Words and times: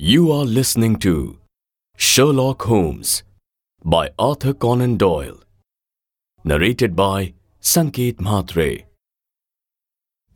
You 0.00 0.30
are 0.30 0.44
listening 0.44 1.00
to 1.00 1.38
Sherlock 1.96 2.62
Holmes 2.62 3.24
by 3.84 4.10
Arthur 4.16 4.54
Conan 4.54 4.96
Doyle. 4.96 5.40
Narrated 6.44 6.94
by 6.94 7.34
Sanket 7.60 8.18
Mhatre. 8.18 8.84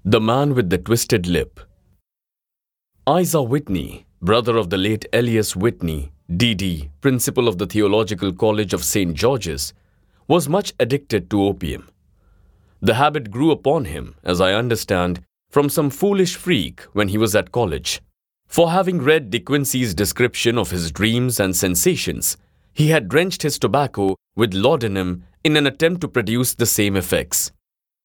The 0.04 0.20
Man 0.20 0.56
with 0.56 0.68
the 0.68 0.78
Twisted 0.78 1.28
Lip. 1.28 1.60
Isa 3.08 3.40
Whitney, 3.40 4.04
brother 4.20 4.56
of 4.56 4.70
the 4.70 4.76
late 4.76 5.06
Elias 5.12 5.54
Whitney, 5.54 6.10
D.D., 6.36 6.90
principal 7.00 7.46
of 7.46 7.58
the 7.58 7.66
Theological 7.66 8.32
College 8.32 8.74
of 8.74 8.82
St. 8.82 9.14
George's, 9.14 9.72
was 10.26 10.48
much 10.48 10.72
addicted 10.80 11.30
to 11.30 11.44
opium. 11.44 11.88
The 12.80 12.94
habit 12.94 13.30
grew 13.30 13.52
upon 13.52 13.84
him, 13.84 14.16
as 14.24 14.40
I 14.40 14.54
understand, 14.54 15.22
from 15.50 15.68
some 15.68 15.88
foolish 15.88 16.34
freak 16.34 16.80
when 16.94 17.06
he 17.06 17.16
was 17.16 17.36
at 17.36 17.52
college. 17.52 18.00
For 18.52 18.70
having 18.70 19.00
read 19.00 19.30
De 19.30 19.40
Quincey's 19.40 19.94
description 19.94 20.58
of 20.58 20.70
his 20.70 20.92
dreams 20.92 21.40
and 21.40 21.56
sensations, 21.56 22.36
he 22.74 22.88
had 22.88 23.08
drenched 23.08 23.40
his 23.40 23.58
tobacco 23.58 24.14
with 24.36 24.52
laudanum 24.52 25.24
in 25.42 25.56
an 25.56 25.66
attempt 25.66 26.02
to 26.02 26.08
produce 26.08 26.52
the 26.52 26.66
same 26.66 26.94
effects. 26.94 27.50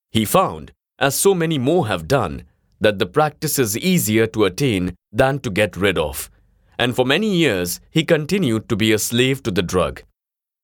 He 0.09 0.23
found, 0.23 0.71
as 0.99 1.15
so 1.15 1.33
many 1.33 1.57
more 1.57 1.89
have 1.89 2.07
done, 2.07 2.45
that 2.79 2.97
the 2.97 3.05
practice 3.05 3.59
is 3.59 3.77
easier 3.77 4.25
to 4.27 4.45
attain 4.45 4.95
than 5.11 5.39
to 5.39 5.49
get 5.49 5.75
rid 5.75 5.97
of, 5.97 6.31
and 6.79 6.95
for 6.95 7.05
many 7.05 7.35
years 7.35 7.81
he 7.91 8.05
continued 8.05 8.69
to 8.69 8.77
be 8.77 8.93
a 8.93 8.99
slave 8.99 9.43
to 9.43 9.51
the 9.51 9.61
drug, 9.61 10.01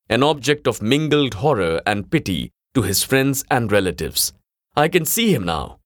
an 0.08 0.24
object 0.24 0.66
of 0.66 0.82
mingled 0.82 1.34
horror 1.34 1.82
and 1.86 2.10
pity 2.10 2.52
to 2.74 2.84
his 2.84 3.04
friends 3.04 3.44
and 3.52 3.70
relatives. 3.70 4.32
I 4.78 4.88
can 4.88 5.04
see 5.04 5.34
him 5.34 5.44
now, 5.44 5.80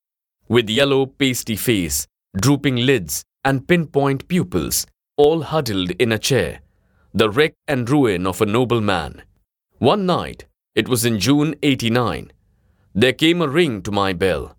with 0.47 0.69
yellow, 0.69 1.07
pasty 1.07 1.55
face, 1.55 2.05
drooping 2.39 2.75
lids, 2.75 3.23
and 3.47 3.65
pinpoint 3.65 4.27
pupils, 4.27 4.85
all 5.15 5.41
huddled 5.41 5.91
in 5.91 6.11
a 6.11 6.19
chair, 6.19 6.59
the 7.13 7.29
wreck 7.29 7.53
and 7.65 7.89
ruin 7.89 8.27
of 8.27 8.41
a 8.41 8.45
noble 8.45 8.81
man. 8.81 9.23
One 9.77 10.05
night, 10.05 10.43
it 10.75 10.89
was 10.89 11.05
in 11.05 11.17
June 11.17 11.55
89, 11.63 12.33
there 12.93 13.13
came 13.13 13.41
a 13.41 13.47
ring 13.47 13.81
to 13.83 13.91
my 13.91 14.11
bell. 14.11 14.53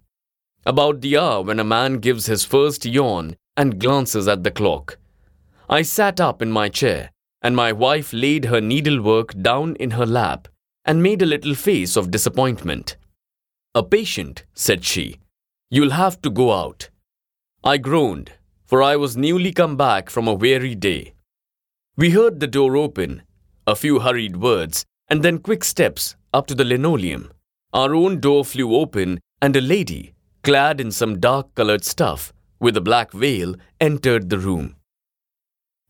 About 0.64 1.02
the 1.02 1.18
hour 1.18 1.42
when 1.42 1.60
a 1.60 1.64
man 1.64 1.98
gives 1.98 2.24
his 2.24 2.46
first 2.46 2.86
yawn 2.86 3.36
and 3.58 3.78
glances 3.78 4.26
at 4.26 4.42
the 4.42 4.50
clock. 4.50 4.96
I 5.68 5.82
sat 5.82 6.18
up 6.18 6.40
in 6.40 6.50
my 6.50 6.70
chair, 6.70 7.10
and 7.42 7.54
my 7.54 7.72
wife 7.72 8.14
laid 8.14 8.46
her 8.46 8.62
needlework 8.62 9.34
down 9.42 9.76
in 9.76 9.90
her 9.90 10.06
lap 10.06 10.48
and 10.86 11.02
made 11.02 11.20
a 11.20 11.26
little 11.26 11.54
face 11.54 11.94
of 11.94 12.10
disappointment. 12.10 12.96
A 13.74 13.82
patient, 13.82 14.44
said 14.54 14.82
she. 14.82 15.18
You'll 15.70 15.90
have 15.90 16.22
to 16.22 16.30
go 16.30 16.54
out. 16.54 16.88
I 17.62 17.76
groaned, 17.76 18.32
for 18.68 18.82
I 18.82 18.94
was 18.96 19.16
newly 19.16 19.50
come 19.52 19.76
back 19.76 20.10
from 20.10 20.28
a 20.28 20.34
weary 20.34 20.74
day. 20.74 21.14
We 21.96 22.10
heard 22.10 22.38
the 22.38 22.46
door 22.46 22.76
open, 22.76 23.22
a 23.66 23.74
few 23.74 23.98
hurried 24.00 24.36
words, 24.36 24.84
and 25.08 25.22
then 25.22 25.38
quick 25.38 25.64
steps 25.64 26.14
up 26.32 26.46
to 26.48 26.54
the 26.54 26.64
linoleum. 26.64 27.32
Our 27.72 27.94
own 27.94 28.20
door 28.20 28.44
flew 28.44 28.76
open, 28.76 29.18
and 29.42 29.56
a 29.56 29.60
lady, 29.60 30.14
clad 30.44 30.80
in 30.80 30.92
some 30.92 31.18
dark 31.18 31.54
colored 31.54 31.84
stuff, 31.84 32.32
with 32.60 32.76
a 32.76 32.82
black 32.82 33.12
veil, 33.12 33.56
entered 33.80 34.28
the 34.28 34.38
room. 34.38 34.76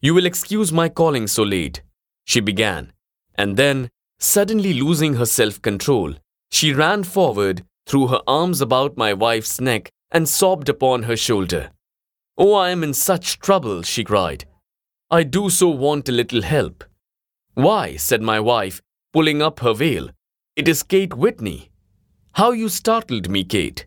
You 0.01 0.15
will 0.15 0.25
excuse 0.27 0.73
my 0.73 0.89
calling 0.89 1.27
so 1.27 1.43
late, 1.43 1.83
she 2.25 2.41
began, 2.41 2.93
and 3.35 3.57
then, 3.57 3.91
suddenly 4.21 4.73
losing 4.73 5.15
her 5.15 5.27
self 5.27 5.61
control, 5.61 6.15
she 6.51 6.73
ran 6.73 7.03
forward 7.03 7.65
threw 7.89 8.09
her 8.09 8.21
arms 8.27 8.61
about 8.61 8.99
my 8.99 9.15
wife's 9.15 9.61
neck, 9.61 9.91
and 10.11 10.29
sobbed 10.29 10.69
upon 10.69 11.05
her 11.05 11.17
shoulder. 11.17 11.71
Oh, 12.41 12.55
I 12.55 12.71
am 12.71 12.85
in 12.85 12.95
such 12.95 13.41
trouble, 13.41 13.83
she 13.83 14.05
cried. 14.05 14.45
I 15.11 15.25
do 15.25 15.51
so 15.51 15.69
want 15.69 16.09
a 16.09 16.13
little 16.13 16.43
help. 16.43 16.85
Why, 17.55 17.97
said 17.97 18.23
my 18.23 18.39
wife, 18.39 18.81
pulling 19.13 19.43
up 19.43 19.59
her 19.61 19.75
veil, 19.75 20.11
it 20.55 20.69
is 20.69 20.85
Kate 20.85 21.15
Whitney. 21.15 21.71
How 22.35 22.53
you 22.53 22.69
startled 22.69 23.29
me, 23.29 23.43
Kate. 23.43 23.87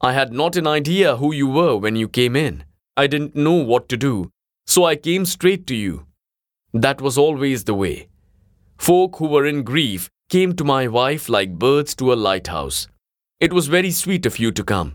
I 0.00 0.12
had 0.12 0.32
not 0.32 0.54
an 0.54 0.68
idea 0.68 1.16
who 1.16 1.34
you 1.34 1.48
were 1.48 1.76
when 1.76 1.96
you 1.96 2.08
came 2.08 2.36
in. 2.36 2.62
I 2.96 3.08
didn't 3.08 3.34
know 3.34 3.54
what 3.64 3.88
to 3.88 3.96
do, 3.96 4.30
so 4.66 4.84
I 4.84 4.94
came 4.94 5.26
straight 5.26 5.66
to 5.66 5.74
you. 5.74 6.06
That 6.72 7.00
was 7.00 7.18
always 7.18 7.64
the 7.64 7.74
way. 7.74 8.08
Folk 8.78 9.16
who 9.16 9.26
were 9.26 9.46
in 9.46 9.64
grief 9.64 10.08
came 10.28 10.54
to 10.54 10.64
my 10.64 10.86
wife 10.86 11.28
like 11.28 11.58
birds 11.58 11.96
to 11.96 12.12
a 12.12 12.14
lighthouse. 12.14 12.86
It 13.40 13.52
was 13.52 13.66
very 13.66 13.90
sweet 13.90 14.26
of 14.26 14.38
you 14.38 14.52
to 14.52 14.62
come. 14.62 14.94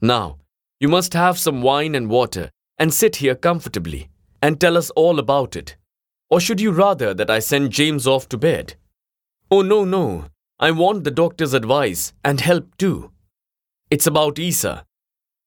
Now, 0.00 0.38
you 0.80 0.88
must 0.88 1.12
have 1.12 1.38
some 1.38 1.60
wine 1.60 1.94
and 1.94 2.08
water 2.08 2.50
and 2.78 2.92
sit 2.92 3.16
here 3.16 3.34
comfortably 3.34 4.08
and 4.42 4.58
tell 4.58 4.76
us 4.78 4.88
all 4.90 5.18
about 5.18 5.54
it. 5.54 5.76
Or 6.30 6.40
should 6.40 6.60
you 6.60 6.72
rather 6.72 7.12
that 7.12 7.30
I 7.30 7.38
send 7.38 7.70
James 7.70 8.06
off 8.06 8.28
to 8.30 8.38
bed? 8.38 8.76
Oh, 9.50 9.60
no, 9.62 9.84
no. 9.84 10.26
I 10.58 10.70
want 10.70 11.04
the 11.04 11.10
doctor's 11.10 11.54
advice 11.54 12.12
and 12.24 12.40
help 12.40 12.76
too. 12.78 13.10
It's 13.90 14.06
about 14.06 14.38
Isa. 14.38 14.86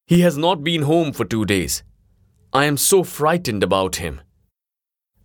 He 0.06 0.22
has 0.22 0.38
not 0.38 0.64
been 0.64 0.84
home 0.84 1.14
for 1.14 1.26
two 1.26 1.46
days. 1.46 1.84
I 2.52 2.66
am 2.66 2.78
so 2.78 3.04
frightened 3.04 3.64
about 3.64 3.96
him. 3.96 4.22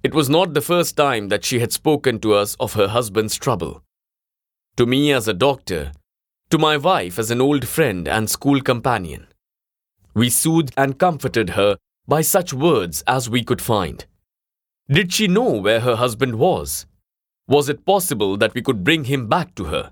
It 0.03 0.15
was 0.15 0.31
not 0.31 0.55
the 0.55 0.63
first 0.63 0.97
time 0.97 1.29
that 1.29 1.45
she 1.45 1.59
had 1.59 1.73
spoken 1.73 2.21
to 2.21 2.35
us 2.35 2.55
of 2.61 2.75
her 2.75 2.89
husband's 2.89 3.37
trouble. 3.37 3.83
To 4.77 4.87
me, 4.87 5.13
as 5.13 5.29
a 5.29 5.35
doctor, 5.35 5.93
to 6.51 6.57
my 6.57 6.77
wife 6.77 7.19
as 7.19 7.31
an 7.31 7.41
old 7.41 7.67
friend 7.67 8.09
and 8.09 8.31
school 8.31 8.61
companion. 8.63 9.28
We 10.15 10.31
soothed 10.31 10.75
and 10.77 10.99
comforted 10.99 11.51
her 11.51 11.77
by 12.07 12.23
such 12.23 12.53
words 12.53 13.05
as 13.07 13.29
we 13.29 13.45
could 13.45 13.63
find. 13.63 14.07
Did 14.89 15.13
she 15.13 15.29
know 15.29 15.53
where 15.53 15.81
her 15.81 15.97
husband 15.97 16.39
was? 16.39 16.87
Was 17.47 17.69
it 17.69 17.85
possible 17.85 18.37
that 18.39 18.55
we 18.55 18.63
could 18.63 18.85
bring 18.85 19.05
him 19.05 19.27
back 19.27 19.55
to 19.57 19.65
her? 19.65 19.91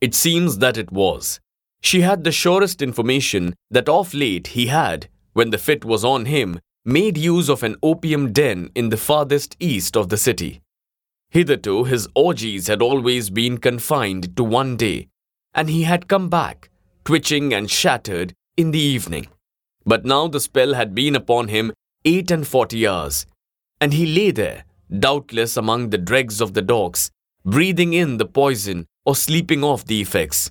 It 0.00 0.14
seems 0.14 0.58
that 0.58 0.76
it 0.76 0.92
was. 0.92 1.40
She 1.80 2.02
had 2.02 2.24
the 2.24 2.32
surest 2.32 2.82
information 2.82 3.54
that 3.70 3.88
of 3.88 4.14
late 4.14 4.48
he 4.48 4.66
had, 4.66 5.08
when 5.32 5.50
the 5.50 5.58
fit 5.58 5.84
was 5.84 6.04
on 6.04 6.26
him, 6.26 6.60
made 6.84 7.16
use 7.16 7.48
of 7.48 7.62
an 7.62 7.76
opium 7.82 8.32
den 8.32 8.70
in 8.74 8.88
the 8.88 8.96
farthest 8.96 9.56
east 9.60 9.96
of 9.96 10.08
the 10.08 10.16
city. 10.16 10.60
Hitherto, 11.30 11.84
his 11.84 12.08
orgies 12.14 12.66
had 12.66 12.80
always 12.80 13.30
been 13.30 13.58
confined 13.58 14.36
to 14.36 14.44
one 14.44 14.76
day, 14.76 15.08
and 15.54 15.68
he 15.68 15.82
had 15.82 16.08
come 16.08 16.28
back, 16.28 16.70
twitching 17.04 17.52
and 17.52 17.70
shattered, 17.70 18.34
in 18.56 18.70
the 18.70 18.78
evening. 18.78 19.26
But 19.88 20.04
now 20.04 20.28
the 20.28 20.38
spell 20.38 20.74
had 20.74 20.94
been 20.94 21.16
upon 21.16 21.48
him 21.48 21.72
eight 22.04 22.30
and 22.30 22.46
forty 22.46 22.86
hours, 22.86 23.24
and 23.80 23.94
he 23.94 24.04
lay 24.04 24.30
there, 24.30 24.64
doubtless 25.06 25.56
among 25.56 25.88
the 25.88 25.96
dregs 25.96 26.42
of 26.42 26.52
the 26.52 26.60
docks, 26.60 27.10
breathing 27.42 27.94
in 27.94 28.18
the 28.18 28.26
poison 28.26 28.84
or 29.06 29.16
sleeping 29.16 29.64
off 29.64 29.86
the 29.86 30.02
effects. 30.02 30.50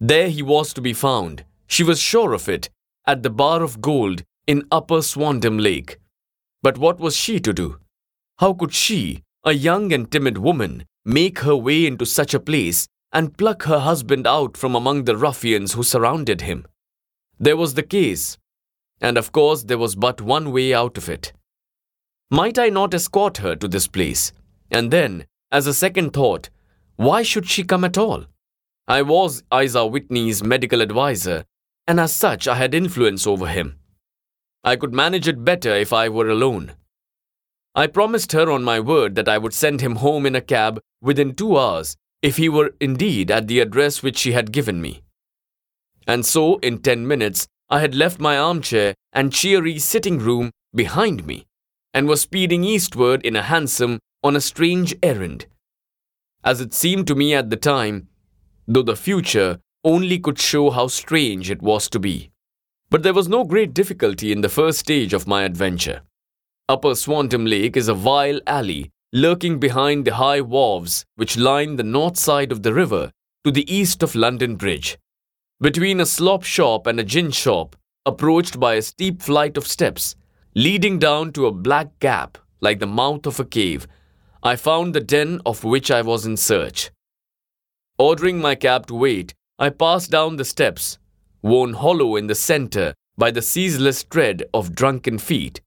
There 0.00 0.28
he 0.28 0.42
was 0.42 0.74
to 0.74 0.80
be 0.80 0.92
found, 0.92 1.44
she 1.68 1.84
was 1.84 2.00
sure 2.00 2.32
of 2.32 2.48
it, 2.48 2.68
at 3.06 3.22
the 3.22 3.30
Bar 3.30 3.62
of 3.62 3.80
Gold 3.80 4.24
in 4.48 4.66
Upper 4.72 5.00
Swandam 5.00 5.60
Lane. 5.60 5.86
But 6.60 6.76
what 6.76 6.98
was 6.98 7.14
she 7.16 7.38
to 7.38 7.52
do? 7.52 7.78
How 8.38 8.52
could 8.52 8.74
she, 8.74 9.22
a 9.44 9.52
young 9.52 9.92
and 9.92 10.10
timid 10.10 10.38
woman, 10.38 10.84
make 11.04 11.38
her 11.38 11.54
way 11.54 11.86
into 11.86 12.04
such 12.04 12.34
a 12.34 12.40
place 12.40 12.88
and 13.12 13.38
pluck 13.38 13.62
her 13.62 13.78
husband 13.78 14.26
out 14.26 14.56
from 14.56 14.74
among 14.74 15.04
the 15.04 15.16
ruffians 15.16 15.74
who 15.74 15.84
surrounded 15.84 16.40
him. 16.40 16.66
There 17.38 17.56
was 17.56 17.74
the 17.74 17.84
case, 17.84 18.36
and 19.00 19.18
of 19.18 19.32
course 19.32 19.64
there 19.64 19.78
was 19.78 19.94
but 19.94 20.20
one 20.20 20.52
way 20.52 20.74
out 20.74 20.96
of 20.96 21.08
it. 21.08 21.32
Might 22.30 22.58
I 22.58 22.68
not 22.68 22.94
escort 22.94 23.38
her 23.38 23.54
to 23.56 23.68
this 23.68 23.86
place? 23.86 24.32
And 24.70 24.90
then, 24.90 25.26
as 25.52 25.66
a 25.66 25.74
second 25.74 26.12
thought, 26.12 26.50
why 26.96 27.22
should 27.22 27.46
she 27.46 27.62
come 27.62 27.84
at 27.84 27.98
all? 27.98 28.24
I 28.88 29.02
was 29.02 29.42
Isa 29.52 29.86
Whitney's 29.86 30.42
medical 30.42 30.80
adviser, 30.82 31.44
and 31.86 32.00
as 32.00 32.12
such 32.12 32.48
I 32.48 32.54
had 32.56 32.74
influence 32.74 33.26
over 33.26 33.46
him. 33.46 33.78
I 34.64 34.76
could 34.76 34.92
manage 34.92 35.28
it 35.28 35.44
better 35.44 35.74
if 35.74 35.92
I 35.92 36.08
were 36.08 36.28
alone. 36.28 36.72
I 37.74 37.86
promised 37.86 38.32
her 38.32 38.50
on 38.50 38.64
my 38.64 38.80
word 38.80 39.14
that 39.14 39.28
I 39.28 39.38
would 39.38 39.52
send 39.52 39.80
him 39.80 39.96
home 39.96 40.24
in 40.24 40.34
a 40.34 40.40
cab 40.40 40.80
within 41.02 41.34
two 41.34 41.58
hours 41.58 41.96
if 42.22 42.38
he 42.38 42.48
were 42.48 42.74
indeed 42.80 43.30
at 43.30 43.46
the 43.46 43.60
address 43.60 44.02
which 44.02 44.18
she 44.18 44.32
had 44.32 44.50
given 44.50 44.80
me. 44.80 45.02
And 46.06 46.24
so, 46.24 46.56
in 46.58 46.78
ten 46.78 47.06
minutes, 47.06 47.46
I 47.68 47.80
had 47.80 47.94
left 47.94 48.20
my 48.20 48.38
armchair 48.38 48.94
and 49.12 49.32
cheery 49.32 49.78
sitting 49.78 50.18
room 50.18 50.52
behind 50.74 51.26
me, 51.26 51.46
and 51.92 52.06
was 52.06 52.20
speeding 52.20 52.62
eastward 52.62 53.24
in 53.24 53.34
a 53.34 53.42
hansom 53.42 53.98
on 54.22 54.36
a 54.36 54.40
strange 54.40 54.94
errand. 55.02 55.46
As 56.44 56.60
it 56.60 56.74
seemed 56.74 57.06
to 57.08 57.14
me 57.14 57.34
at 57.34 57.50
the 57.50 57.56
time, 57.56 58.08
though 58.68 58.82
the 58.82 58.94
future 58.94 59.58
only 59.82 60.18
could 60.18 60.38
show 60.38 60.70
how 60.70 60.86
strange 60.86 61.50
it 61.50 61.62
was 61.62 61.88
to 61.90 61.98
be. 61.98 62.30
But 62.90 63.02
there 63.02 63.14
was 63.14 63.28
no 63.28 63.44
great 63.44 63.74
difficulty 63.74 64.30
in 64.30 64.42
the 64.42 64.48
first 64.48 64.78
stage 64.78 65.12
of 65.12 65.26
my 65.26 65.42
adventure. 65.42 66.02
Upper 66.68 66.94
Swandam 66.94 67.48
Lane 67.48 67.72
is 67.74 67.88
a 67.88 67.94
vile 67.94 68.40
alley 68.46 68.90
lurking 69.12 69.58
behind 69.58 70.04
the 70.04 70.14
high 70.14 70.40
wharves 70.40 71.04
which 71.14 71.36
line 71.36 71.76
the 71.76 71.82
north 71.82 72.16
side 72.16 72.52
of 72.52 72.62
the 72.62 72.74
river 72.74 73.10
to 73.44 73.50
the 73.50 73.72
east 73.72 74.02
of 74.02 74.14
London 74.14 74.56
Bridge. 74.56 74.98
Between 75.58 76.00
a 76.00 76.06
slop 76.06 76.42
shop 76.42 76.86
and 76.86 77.00
a 77.00 77.04
gin 77.04 77.30
shop, 77.30 77.76
approached 78.04 78.60
by 78.60 78.74
a 78.74 78.82
steep 78.82 79.22
flight 79.22 79.56
of 79.56 79.66
steps, 79.66 80.14
leading 80.54 80.98
down 80.98 81.32
to 81.32 81.46
a 81.46 81.52
black 81.52 81.98
gap 81.98 82.36
like 82.60 82.78
the 82.78 82.86
mouth 82.86 83.24
of 83.24 83.40
a 83.40 83.44
cave, 83.44 83.86
I 84.42 84.56
found 84.56 84.92
the 84.94 85.00
den 85.00 85.40
of 85.46 85.64
which 85.64 85.90
I 85.90 86.02
was 86.02 86.26
in 86.26 86.36
search. 86.36 86.90
Ordering 87.98 88.38
my 88.38 88.54
cab 88.54 88.86
to 88.88 88.94
wait, 88.94 89.32
I 89.58 89.70
passed 89.70 90.10
down 90.10 90.36
the 90.36 90.44
steps, 90.44 90.98
worn 91.40 91.72
hollow 91.72 92.16
in 92.16 92.26
the 92.26 92.34
center 92.34 92.92
by 93.16 93.30
the 93.30 93.40
ceaseless 93.40 94.04
tread 94.04 94.44
of 94.52 94.74
drunken 94.74 95.16
feet, 95.16 95.62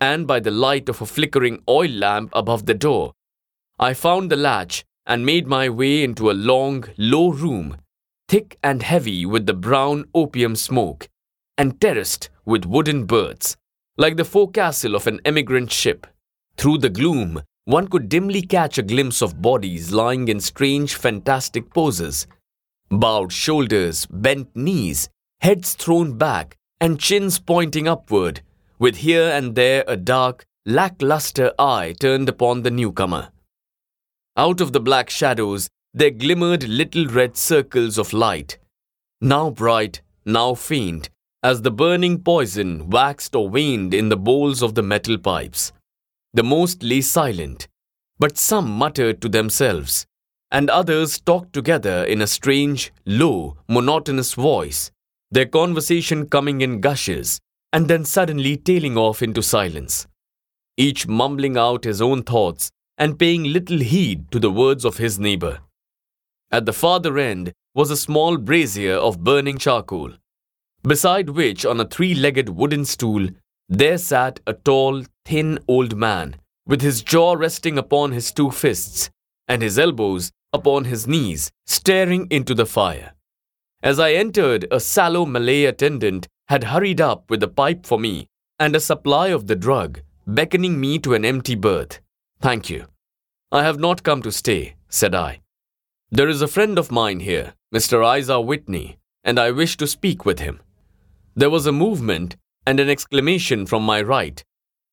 and 0.00 0.24
by 0.24 0.38
the 0.38 0.52
light 0.52 0.88
of 0.88 1.02
a 1.02 1.06
flickering 1.06 1.64
oil 1.68 1.90
lamp 1.90 2.30
above 2.32 2.66
the 2.66 2.74
door. 2.74 3.12
I 3.76 3.94
found 3.94 4.30
the 4.30 4.36
latch 4.36 4.84
and 5.04 5.26
made 5.26 5.48
my 5.48 5.68
way 5.68 6.04
into 6.04 6.30
a 6.30 6.40
long, 6.50 6.84
low 6.96 7.30
room, 7.32 7.78
thick 8.32 8.56
and 8.62 8.82
heavy 8.82 9.26
with 9.26 9.44
the 9.44 9.52
brown 9.52 10.06
opium 10.14 10.56
smoke, 10.56 11.06
and 11.58 11.78
terraced 11.82 12.30
with 12.46 12.64
wooden 12.64 13.04
berths, 13.04 13.58
like 13.98 14.16
the 14.16 14.24
forecastle 14.24 14.94
of 14.94 15.06
an 15.06 15.20
emigrant 15.26 15.70
ship. 15.70 16.06
Through 16.56 16.78
the 16.78 16.88
gloom, 16.88 17.42
one 17.66 17.88
could 17.88 18.08
dimly 18.08 18.40
catch 18.40 18.78
a 18.78 18.82
glimpse 18.82 19.20
of 19.20 19.42
bodies 19.42 19.92
lying 19.92 20.28
in 20.28 20.40
strange, 20.40 20.94
fantastic 20.94 21.74
poses. 21.74 22.26
Bowed 22.88 23.34
shoulders, 23.34 24.06
bent 24.06 24.48
knees, 24.56 25.10
heads 25.42 25.74
thrown 25.74 26.16
back, 26.16 26.56
and 26.80 26.98
chins 26.98 27.38
pointing 27.38 27.86
upward, 27.86 28.40
with 28.78 28.96
here 28.96 29.28
and 29.28 29.56
there 29.56 29.84
a 29.86 29.98
dark, 29.98 30.46
lackluster 30.64 31.52
eye 31.58 31.94
turned 32.00 32.30
upon 32.30 32.62
the 32.62 32.70
newcomer. 32.70 33.28
Out 34.38 34.62
of 34.62 34.72
the 34.72 34.80
black 34.80 35.10
shadows, 35.10 35.68
there 35.94 36.10
glimmered 36.10 36.68
little 36.68 37.06
red 37.06 37.36
circles 37.36 37.98
of 37.98 38.12
light, 38.12 38.58
now 39.20 39.50
bright, 39.50 40.00
now 40.24 40.54
faint, 40.54 41.10
as 41.42 41.62
the 41.62 41.70
burning 41.70 42.18
poison 42.18 42.88
waxed 42.88 43.34
or 43.34 43.48
waned 43.48 43.92
in 43.92 44.08
the 44.08 44.16
bowls 44.16 44.62
of 44.62 44.74
the 44.74 44.82
metal 44.82 45.18
pipes. 45.18 45.72
The 46.32 46.42
most 46.42 46.82
lay 46.82 47.02
silent, 47.02 47.68
but 48.18 48.38
some 48.38 48.70
muttered 48.70 49.20
to 49.20 49.28
themselves, 49.28 50.06
and 50.50 50.70
others 50.70 51.20
talked 51.20 51.52
together 51.52 52.04
in 52.04 52.22
a 52.22 52.26
strange, 52.26 52.92
low, 53.04 53.58
monotonous 53.68 54.34
voice, 54.34 54.90
their 55.30 55.46
conversation 55.46 56.28
coming 56.28 56.60
in 56.60 56.80
gushes 56.80 57.40
and 57.72 57.88
then 57.88 58.04
suddenly 58.04 58.56
tailing 58.56 58.98
off 58.98 59.22
into 59.22 59.42
silence, 59.42 60.06
each 60.76 61.08
mumbling 61.08 61.56
out 61.56 61.84
his 61.84 62.02
own 62.02 62.22
thoughts 62.22 62.70
and 62.98 63.18
paying 63.18 63.44
little 63.44 63.78
heed 63.78 64.30
to 64.30 64.38
the 64.38 64.50
words 64.50 64.84
of 64.84 64.98
his 64.98 65.18
neighbor. 65.18 65.60
At 66.52 66.66
the 66.66 66.72
farther 66.74 67.16
end 67.16 67.54
was 67.74 67.90
a 67.90 67.96
small 67.96 68.36
brazier 68.36 68.94
of 68.94 69.24
burning 69.24 69.56
charcoal, 69.56 70.12
beside 70.82 71.30
which, 71.30 71.64
on 71.64 71.80
a 71.80 71.86
three 71.86 72.14
legged 72.14 72.50
wooden 72.50 72.84
stool, 72.84 73.28
there 73.70 73.96
sat 73.96 74.38
a 74.46 74.52
tall, 74.52 75.04
thin 75.24 75.58
old 75.66 75.96
man, 75.96 76.36
with 76.66 76.82
his 76.82 77.02
jaw 77.02 77.32
resting 77.32 77.78
upon 77.78 78.12
his 78.12 78.30
two 78.30 78.50
fists 78.50 79.08
and 79.48 79.62
his 79.62 79.78
elbows 79.78 80.30
upon 80.52 80.84
his 80.84 81.06
knees, 81.06 81.50
staring 81.66 82.26
into 82.30 82.54
the 82.54 82.66
fire. 82.66 83.14
As 83.82 83.98
I 83.98 84.12
entered, 84.12 84.66
a 84.70 84.78
sallow 84.78 85.24
Malay 85.24 85.64
attendant 85.64 86.28
had 86.48 86.64
hurried 86.64 87.00
up 87.00 87.30
with 87.30 87.42
a 87.42 87.48
pipe 87.48 87.86
for 87.86 87.98
me 87.98 88.28
and 88.58 88.76
a 88.76 88.80
supply 88.80 89.28
of 89.28 89.46
the 89.46 89.56
drug, 89.56 90.00
beckoning 90.26 90.78
me 90.78 90.98
to 90.98 91.14
an 91.14 91.24
empty 91.24 91.54
berth. 91.54 92.00
Thank 92.40 92.68
you. 92.68 92.86
I 93.50 93.62
have 93.62 93.78
not 93.78 94.02
come 94.02 94.20
to 94.22 94.30
stay, 94.30 94.76
said 94.88 95.14
I. 95.14 95.40
There 96.14 96.28
is 96.28 96.42
a 96.42 96.46
friend 96.46 96.78
of 96.78 96.92
mine 96.92 97.20
here, 97.20 97.54
Mr. 97.74 98.04
Isa 98.18 98.38
Whitney, 98.38 98.98
and 99.24 99.38
I 99.38 99.50
wish 99.50 99.78
to 99.78 99.86
speak 99.86 100.26
with 100.26 100.40
him. 100.40 100.60
There 101.34 101.48
was 101.48 101.64
a 101.64 101.72
movement 101.72 102.36
and 102.66 102.78
an 102.78 102.90
exclamation 102.90 103.64
from 103.64 103.82
my 103.82 104.02
right, 104.02 104.44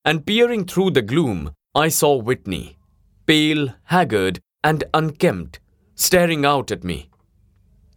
and 0.05 0.25
peering 0.25 0.63
through 0.63 0.91
the 0.91 1.01
gloom, 1.01 1.51
I 1.75 1.89
saw 1.89 2.15
Whitney, 2.15 2.77
pale, 3.25 3.75
haggard, 3.83 4.39
and 4.63 4.85
unkempt, 4.93 5.59
staring 5.93 6.45
out 6.45 6.71
at 6.71 6.85
me. 6.85 7.09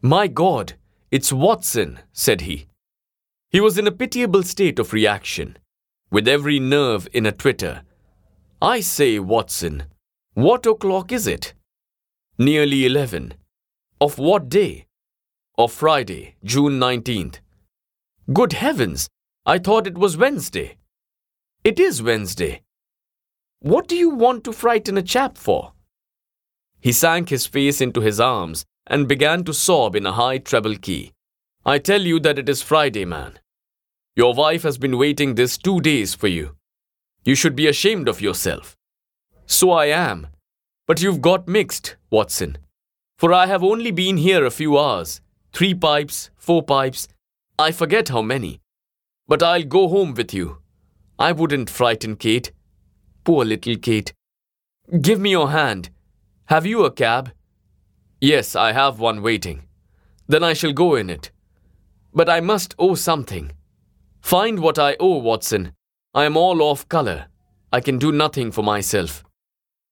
My 0.01 0.27
God, 0.27 0.73
it's 1.13 1.33
Watson, 1.33 2.01
said 2.13 2.41
he. 2.41 2.67
He 3.51 3.61
was 3.61 3.79
in 3.79 3.87
a 3.87 3.93
pitiable 3.93 4.43
state 4.43 4.81
of 4.81 4.93
reaction, 4.93 5.59
with 6.11 6.27
every 6.27 6.59
nerve 6.59 7.07
in 7.13 7.25
a 7.27 7.31
twitter. 7.31 7.83
I 8.61 8.81
say, 8.81 9.21
Watson, 9.21 9.85
what 10.35 10.67
o'clock 10.67 11.13
is 11.13 11.29
it? 11.29 11.55
Nearly 12.39 12.87
eleven. 12.87 13.35
Of 14.01 14.19
what 14.19 14.49
day? 14.49 14.87
Of 15.59 15.71
Friday, 15.71 16.37
June 16.43 16.81
19th. 16.81 17.41
Good 18.33 18.55
heavens, 18.55 19.07
I 19.45 19.59
thought 19.59 19.87
it 19.87 19.99
was 19.99 20.17
Wednesday. 20.17 20.79
It 21.63 21.79
is 21.79 22.03
Wednesday. 22.03 22.63
What 23.61 23.87
do 23.87 23.97
you 23.97 24.09
want 24.09 24.45
to 24.45 24.53
frighten 24.53 24.97
a 24.97 25.03
chap 25.03 25.37
for? 25.37 25.75
He 26.81 26.91
sank 26.91 27.29
his 27.29 27.47
face 27.47 27.83
into 27.83 28.01
his 28.01 28.19
arms 28.19 28.65
and 28.87 29.07
began 29.07 29.45
to 29.45 29.53
sob 29.53 29.95
in 29.95 30.07
a 30.07 30.13
high 30.13 30.39
treble 30.39 30.77
key. 30.77 31.13
I 31.67 31.79
tell 31.79 32.01
you 32.01 32.19
that 32.21 32.39
it 32.39 32.49
is 32.49 32.63
Friday, 32.63 33.05
man. 33.05 33.41
Your 34.17 34.33
wife 34.33 34.63
has 34.63 34.79
been 34.79 34.97
waiting 34.97 35.35
this 35.35 35.59
two 35.59 35.83
days 35.83 36.15
for 36.15 36.29
you. 36.29 36.57
You 37.25 37.35
should 37.35 37.55
be 37.55 37.67
ashamed 37.69 38.09
of 38.09 38.23
yourself. 38.23 38.75
So 39.45 39.71
I 39.71 39.87
am. 39.87 40.29
But 40.93 41.01
you've 41.01 41.23
got 41.23 41.49
mixed, 41.49 41.97
Watson. 42.11 42.59
For 43.17 43.33
I 43.33 43.47
have 43.47 43.65
only 43.65 43.91
been 43.91 44.19
here 44.19 44.45
a 44.45 44.51
few 44.51 44.79
hours. 44.79 45.23
Three 45.55 45.73
pipes, 45.73 46.29
four 46.37 46.63
pipes, 46.63 47.09
I 47.59 47.73
forget 47.73 48.11
how 48.11 48.21
many. 48.21 48.61
But 49.27 49.43
I'll 49.43 49.63
go 49.63 49.89
home 49.89 50.13
with 50.13 50.35
you. 50.35 50.59
I 51.19 51.33
wouldn't 51.33 51.71
frighten 51.71 52.17
Kate. 52.17 52.53
Poor 53.25 53.43
little 53.43 53.77
Kate. 53.77 54.13
Give 55.01 55.19
me 55.19 55.31
your 55.31 55.49
hand. 55.49 55.89
Have 56.49 56.67
you 56.67 56.85
a 56.85 56.91
cab? 56.91 57.33
Yes, 58.21 58.55
I 58.55 58.73
have 58.73 59.01
one 59.01 59.23
waiting. 59.23 59.63
Then 60.29 60.45
I 60.45 60.53
shall 60.53 60.75
go 60.75 60.97
in 60.97 61.09
it. 61.09 61.31
But 62.13 62.29
I 62.29 62.41
must 62.41 62.75
owe 62.79 62.97
something. 62.97 63.53
Find 64.21 64.61
what 64.61 64.79
I 64.79 64.99
owe, 65.01 65.17
Watson. 65.17 65.73
I 66.13 66.27
am 66.27 66.37
all 66.37 66.61
off 66.61 66.87
color. 66.87 67.29
I 67.73 67.81
can 67.81 67.97
do 67.97 68.13
nothing 68.13 68.53
for 68.53 68.63
myself. 68.63 69.25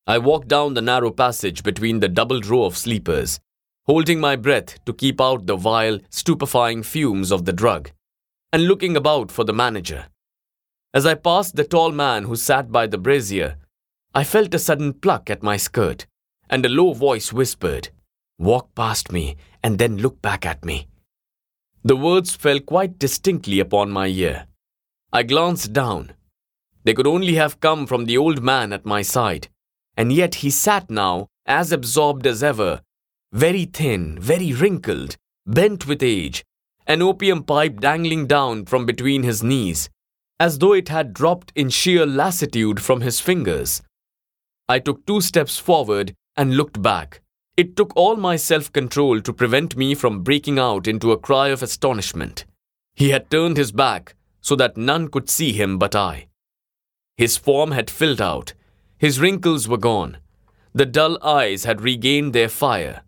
I 0.06 0.18
walked 0.18 0.48
down 0.48 0.74
the 0.74 0.82
narrow 0.82 1.10
passage 1.10 1.62
between 1.62 2.00
the 2.00 2.08
double 2.08 2.40
row 2.40 2.64
of 2.64 2.76
sleepers, 2.76 3.40
holding 3.86 4.20
my 4.20 4.36
breath 4.36 4.84
to 4.84 4.92
keep 4.92 5.20
out 5.20 5.46
the 5.46 5.56
vile, 5.56 5.98
stupefying 6.10 6.82
fumes 6.82 7.30
of 7.30 7.44
the 7.44 7.52
drug 7.52 7.90
and 8.52 8.66
looking 8.66 8.96
about 8.96 9.30
for 9.30 9.44
the 9.44 9.52
manager. 9.52 10.06
As 10.92 11.06
I 11.06 11.14
passed 11.14 11.54
the 11.54 11.64
tall 11.64 11.92
man 11.92 12.24
who 12.24 12.34
sat 12.34 12.72
by 12.72 12.86
the 12.86 12.98
brazier, 12.98 13.56
I 14.12 14.24
felt 14.24 14.54
a 14.54 14.58
sudden 14.58 14.92
pluck 14.92 15.30
at 15.30 15.42
my 15.42 15.56
skirt, 15.56 16.06
and 16.48 16.66
a 16.66 16.68
low 16.68 16.92
voice 16.92 17.32
whispered, 17.32 17.90
Walk 18.38 18.74
past 18.74 19.12
me 19.12 19.36
and 19.62 19.78
then 19.78 19.98
look 19.98 20.20
back 20.20 20.44
at 20.44 20.64
me. 20.64 20.88
The 21.84 21.96
words 21.96 22.34
fell 22.34 22.58
quite 22.58 22.98
distinctly 22.98 23.60
upon 23.60 23.90
my 23.90 24.08
ear. 24.08 24.46
I 25.12 25.22
glanced 25.22 25.72
down. 25.72 26.12
They 26.82 26.94
could 26.94 27.06
only 27.06 27.34
have 27.34 27.60
come 27.60 27.86
from 27.86 28.06
the 28.06 28.18
old 28.18 28.42
man 28.42 28.72
at 28.72 28.84
my 28.84 29.02
side, 29.02 29.48
and 30.00 30.10
yet 30.10 30.36
he 30.36 30.48
sat 30.48 30.90
now 30.90 31.28
as 31.44 31.72
absorbed 31.72 32.26
as 32.26 32.42
ever, 32.42 32.80
very 33.34 33.66
thin, 33.66 34.18
very 34.18 34.50
wrinkled, 34.50 35.14
bent 35.46 35.86
with 35.86 36.02
age, 36.02 36.42
an 36.86 37.02
opium 37.02 37.42
pipe 37.44 37.78
dangling 37.80 38.26
down 38.26 38.64
from 38.64 38.86
between 38.86 39.24
his 39.24 39.42
knees, 39.42 39.90
as 40.38 40.56
though 40.56 40.72
it 40.72 40.88
had 40.88 41.12
dropped 41.12 41.52
in 41.54 41.68
sheer 41.68 42.06
lassitude 42.06 42.80
from 42.80 43.02
his 43.02 43.20
fingers. 43.20 43.82
I 44.70 44.78
took 44.78 45.04
two 45.04 45.20
steps 45.20 45.58
forward 45.58 46.14
and 46.34 46.56
looked 46.56 46.80
back. 46.80 47.20
It 47.58 47.76
took 47.76 47.92
all 47.94 48.16
my 48.16 48.36
self 48.36 48.72
control 48.72 49.20
to 49.20 49.34
prevent 49.34 49.76
me 49.76 49.94
from 49.94 50.22
breaking 50.22 50.58
out 50.58 50.88
into 50.88 51.12
a 51.12 51.18
cry 51.18 51.48
of 51.48 51.62
astonishment. 51.62 52.46
He 52.94 53.10
had 53.10 53.30
turned 53.30 53.58
his 53.58 53.70
back 53.70 54.14
so 54.40 54.56
that 54.56 54.78
none 54.78 55.08
could 55.08 55.28
see 55.28 55.52
him 55.52 55.78
but 55.78 55.94
I. 55.94 56.28
His 57.18 57.36
form 57.36 57.72
had 57.72 57.90
filled 57.90 58.22
out, 58.22 58.54
his 59.00 59.18
wrinkles 59.18 59.66
were 59.66 59.78
gone, 59.78 60.18
the 60.74 60.84
dull 60.84 61.16
eyes 61.24 61.64
had 61.64 61.80
regained 61.80 62.34
their 62.34 62.50
fire, 62.50 63.00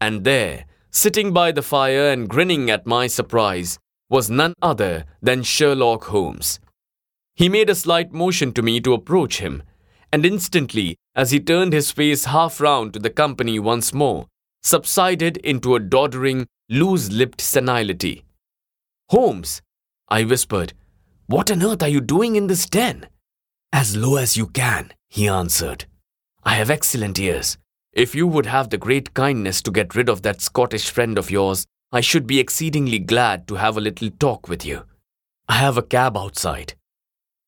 and 0.00 0.24
there, 0.24 0.64
sitting 0.90 1.32
by 1.32 1.52
the 1.52 1.62
fire 1.62 2.10
and 2.10 2.28
grinning 2.28 2.68
at 2.68 2.88
my 2.88 3.06
surprise, 3.06 3.78
was 4.10 4.28
none 4.28 4.52
other 4.60 5.04
than 5.22 5.44
Sherlock 5.44 6.06
Holmes. 6.06 6.58
He 7.36 7.48
made 7.48 7.70
a 7.70 7.76
slight 7.76 8.12
motion 8.12 8.52
to 8.54 8.62
me 8.62 8.80
to 8.80 8.94
approach 8.94 9.38
him, 9.38 9.62
and 10.12 10.26
instantly, 10.26 10.96
as 11.14 11.30
he 11.30 11.38
turned 11.38 11.72
his 11.72 11.92
face 11.92 12.24
half 12.24 12.60
round 12.60 12.92
to 12.94 12.98
the 12.98 13.08
company 13.08 13.60
once 13.60 13.94
more, 13.94 14.26
subsided 14.64 15.36
into 15.36 15.76
a 15.76 15.80
doddering, 15.80 16.48
loose 16.68 17.12
lipped 17.12 17.40
senility. 17.40 18.24
Holmes, 19.10 19.62
I 20.08 20.24
whispered, 20.24 20.72
what 21.26 21.48
on 21.48 21.62
earth 21.62 21.84
are 21.84 21.88
you 21.88 22.00
doing 22.00 22.34
in 22.34 22.48
this 22.48 22.66
den? 22.66 23.06
As 23.72 23.96
low 23.96 24.16
as 24.16 24.36
you 24.36 24.46
can, 24.46 24.92
he 25.08 25.26
answered. 25.26 25.86
I 26.44 26.54
have 26.56 26.70
excellent 26.70 27.18
ears. 27.18 27.56
If 27.92 28.14
you 28.14 28.26
would 28.26 28.46
have 28.46 28.70
the 28.70 28.78
great 28.78 29.14
kindness 29.14 29.62
to 29.62 29.70
get 29.70 29.94
rid 29.94 30.08
of 30.08 30.22
that 30.22 30.40
Scottish 30.40 30.90
friend 30.90 31.18
of 31.18 31.30
yours, 31.30 31.66
I 31.90 32.00
should 32.00 32.26
be 32.26 32.38
exceedingly 32.38 32.98
glad 32.98 33.46
to 33.48 33.56
have 33.56 33.76
a 33.76 33.80
little 33.80 34.10
talk 34.10 34.48
with 34.48 34.64
you. 34.64 34.84
I 35.48 35.54
have 35.54 35.76
a 35.76 35.82
cab 35.82 36.16
outside. 36.16 36.74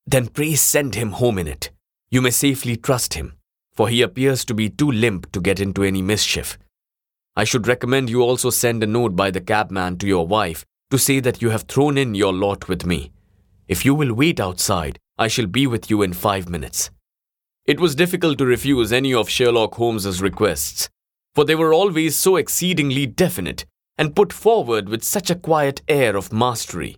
Then 0.07 0.29
pray 0.29 0.55
send 0.55 0.95
him 0.95 1.13
home 1.13 1.39
in 1.39 1.47
it. 1.47 1.71
You 2.11 2.21
may 2.21 2.31
safely 2.31 2.77
trust 2.77 3.15
him, 3.15 3.37
for 3.75 3.89
he 3.89 4.03
appears 4.03 4.45
to 4.47 4.55
be 4.55 4.69
too 4.69 4.91
limp 4.91 5.33
to 5.33 5.41
get 5.41 5.61
into 5.61 5.83
any 5.83 6.03
mischief. 6.03 6.59
I 7.37 7.45
should 7.45 7.67
recommend 7.67 8.11
you 8.11 8.23
also 8.23 8.51
send 8.51 8.83
a 8.83 8.87
note 8.87 9.17
by 9.17 9.31
the 9.31 9.41
cabman 9.41 9.99
to 9.99 10.07
your 10.07 10.27
wife 10.27 10.65
to 10.91 10.99
say 10.99 11.21
that 11.21 11.43
you 11.43 11.51
have 11.51 11.63
thrown 11.63 11.99
in 11.99 12.15
your 12.15 12.33
lot 12.33 12.69
with 12.69 12.87
me. 12.87 13.13
If 13.67 13.85
you 13.85 13.95
will 13.95 14.15
wait 14.15 14.39
outside, 14.39 14.99
I 15.17 15.29
shall 15.29 15.47
be 15.47 15.67
with 15.67 15.91
you 15.91 16.03
in 16.03 16.13
five 16.13 16.49
minutes. 16.49 16.91
It 17.67 17.79
was 17.79 17.95
difficult 17.95 18.39
to 18.39 18.47
refuse 18.47 18.93
any 18.93 19.15
of 19.15 19.31
Sherlock 19.31 19.75
Holmes's 19.77 20.21
requests, 20.21 20.89
for 21.35 21.45
they 21.45 21.55
were 21.55 21.73
always 21.73 22.17
so 22.17 22.37
exceedingly 22.37 23.07
definite 23.07 23.65
and 23.97 24.17
put 24.17 24.33
forward 24.33 24.89
with 24.89 25.05
such 25.05 25.31
a 25.31 25.37
quiet 25.37 25.83
air 25.89 26.17
of 26.17 26.33
mastery. 26.33 26.97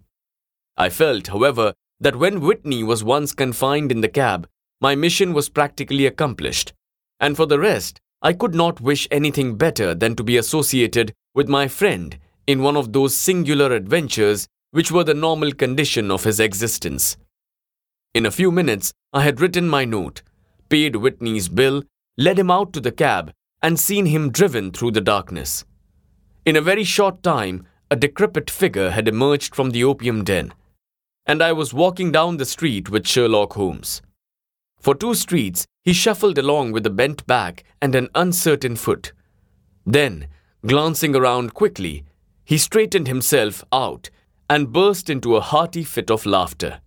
I 0.76 0.88
felt, 0.88 1.28
however, 1.28 1.74
that 2.00 2.16
when 2.16 2.40
Whitney 2.40 2.82
was 2.82 3.04
once 3.04 3.32
confined 3.32 3.92
in 3.92 4.00
the 4.00 4.08
cab, 4.08 4.48
my 4.80 4.94
mission 4.94 5.32
was 5.32 5.48
practically 5.48 6.06
accomplished, 6.06 6.72
and 7.20 7.36
for 7.36 7.46
the 7.46 7.58
rest, 7.58 8.00
I 8.22 8.32
could 8.32 8.54
not 8.54 8.80
wish 8.80 9.06
anything 9.10 9.56
better 9.56 9.94
than 9.94 10.16
to 10.16 10.22
be 10.22 10.36
associated 10.36 11.12
with 11.34 11.48
my 11.48 11.68
friend 11.68 12.18
in 12.46 12.62
one 12.62 12.76
of 12.76 12.92
those 12.92 13.14
singular 13.14 13.72
adventures 13.72 14.48
which 14.70 14.90
were 14.90 15.04
the 15.04 15.14
normal 15.14 15.52
condition 15.52 16.10
of 16.10 16.24
his 16.24 16.40
existence. 16.40 17.16
In 18.16 18.24
a 18.24 18.30
few 18.30 18.50
minutes, 18.50 18.94
I 19.12 19.24
had 19.24 19.42
written 19.42 19.68
my 19.68 19.84
note, 19.84 20.22
paid 20.70 20.96
Whitney's 20.96 21.50
bill, 21.50 21.82
led 22.16 22.38
him 22.38 22.50
out 22.50 22.72
to 22.72 22.80
the 22.80 22.90
cab, 22.90 23.30
and 23.60 23.78
seen 23.78 24.06
him 24.06 24.30
driven 24.30 24.72
through 24.72 24.92
the 24.92 25.02
darkness. 25.02 25.66
In 26.46 26.56
a 26.56 26.62
very 26.62 26.82
short 26.82 27.22
time, 27.22 27.66
a 27.90 27.94
decrepit 27.94 28.48
figure 28.48 28.88
had 28.92 29.06
emerged 29.06 29.54
from 29.54 29.68
the 29.68 29.84
opium 29.84 30.24
den, 30.24 30.54
and 31.26 31.42
I 31.42 31.52
was 31.52 31.74
walking 31.74 32.10
down 32.10 32.38
the 32.38 32.46
street 32.46 32.88
with 32.88 33.06
Sherlock 33.06 33.52
Holmes. 33.52 34.00
For 34.80 34.94
two 34.94 35.12
streets, 35.12 35.66
he 35.82 35.92
shuffled 35.92 36.38
along 36.38 36.72
with 36.72 36.86
a 36.86 36.96
bent 37.02 37.26
back 37.26 37.64
and 37.82 37.94
an 37.94 38.08
uncertain 38.14 38.76
foot. 38.76 39.12
Then, 39.84 40.28
glancing 40.66 41.14
around 41.14 41.52
quickly, 41.52 42.06
he 42.46 42.56
straightened 42.56 43.08
himself 43.08 43.62
out 43.72 44.08
and 44.48 44.72
burst 44.72 45.10
into 45.10 45.36
a 45.36 45.42
hearty 45.42 45.84
fit 45.84 46.10
of 46.10 46.24
laughter. 46.24 46.80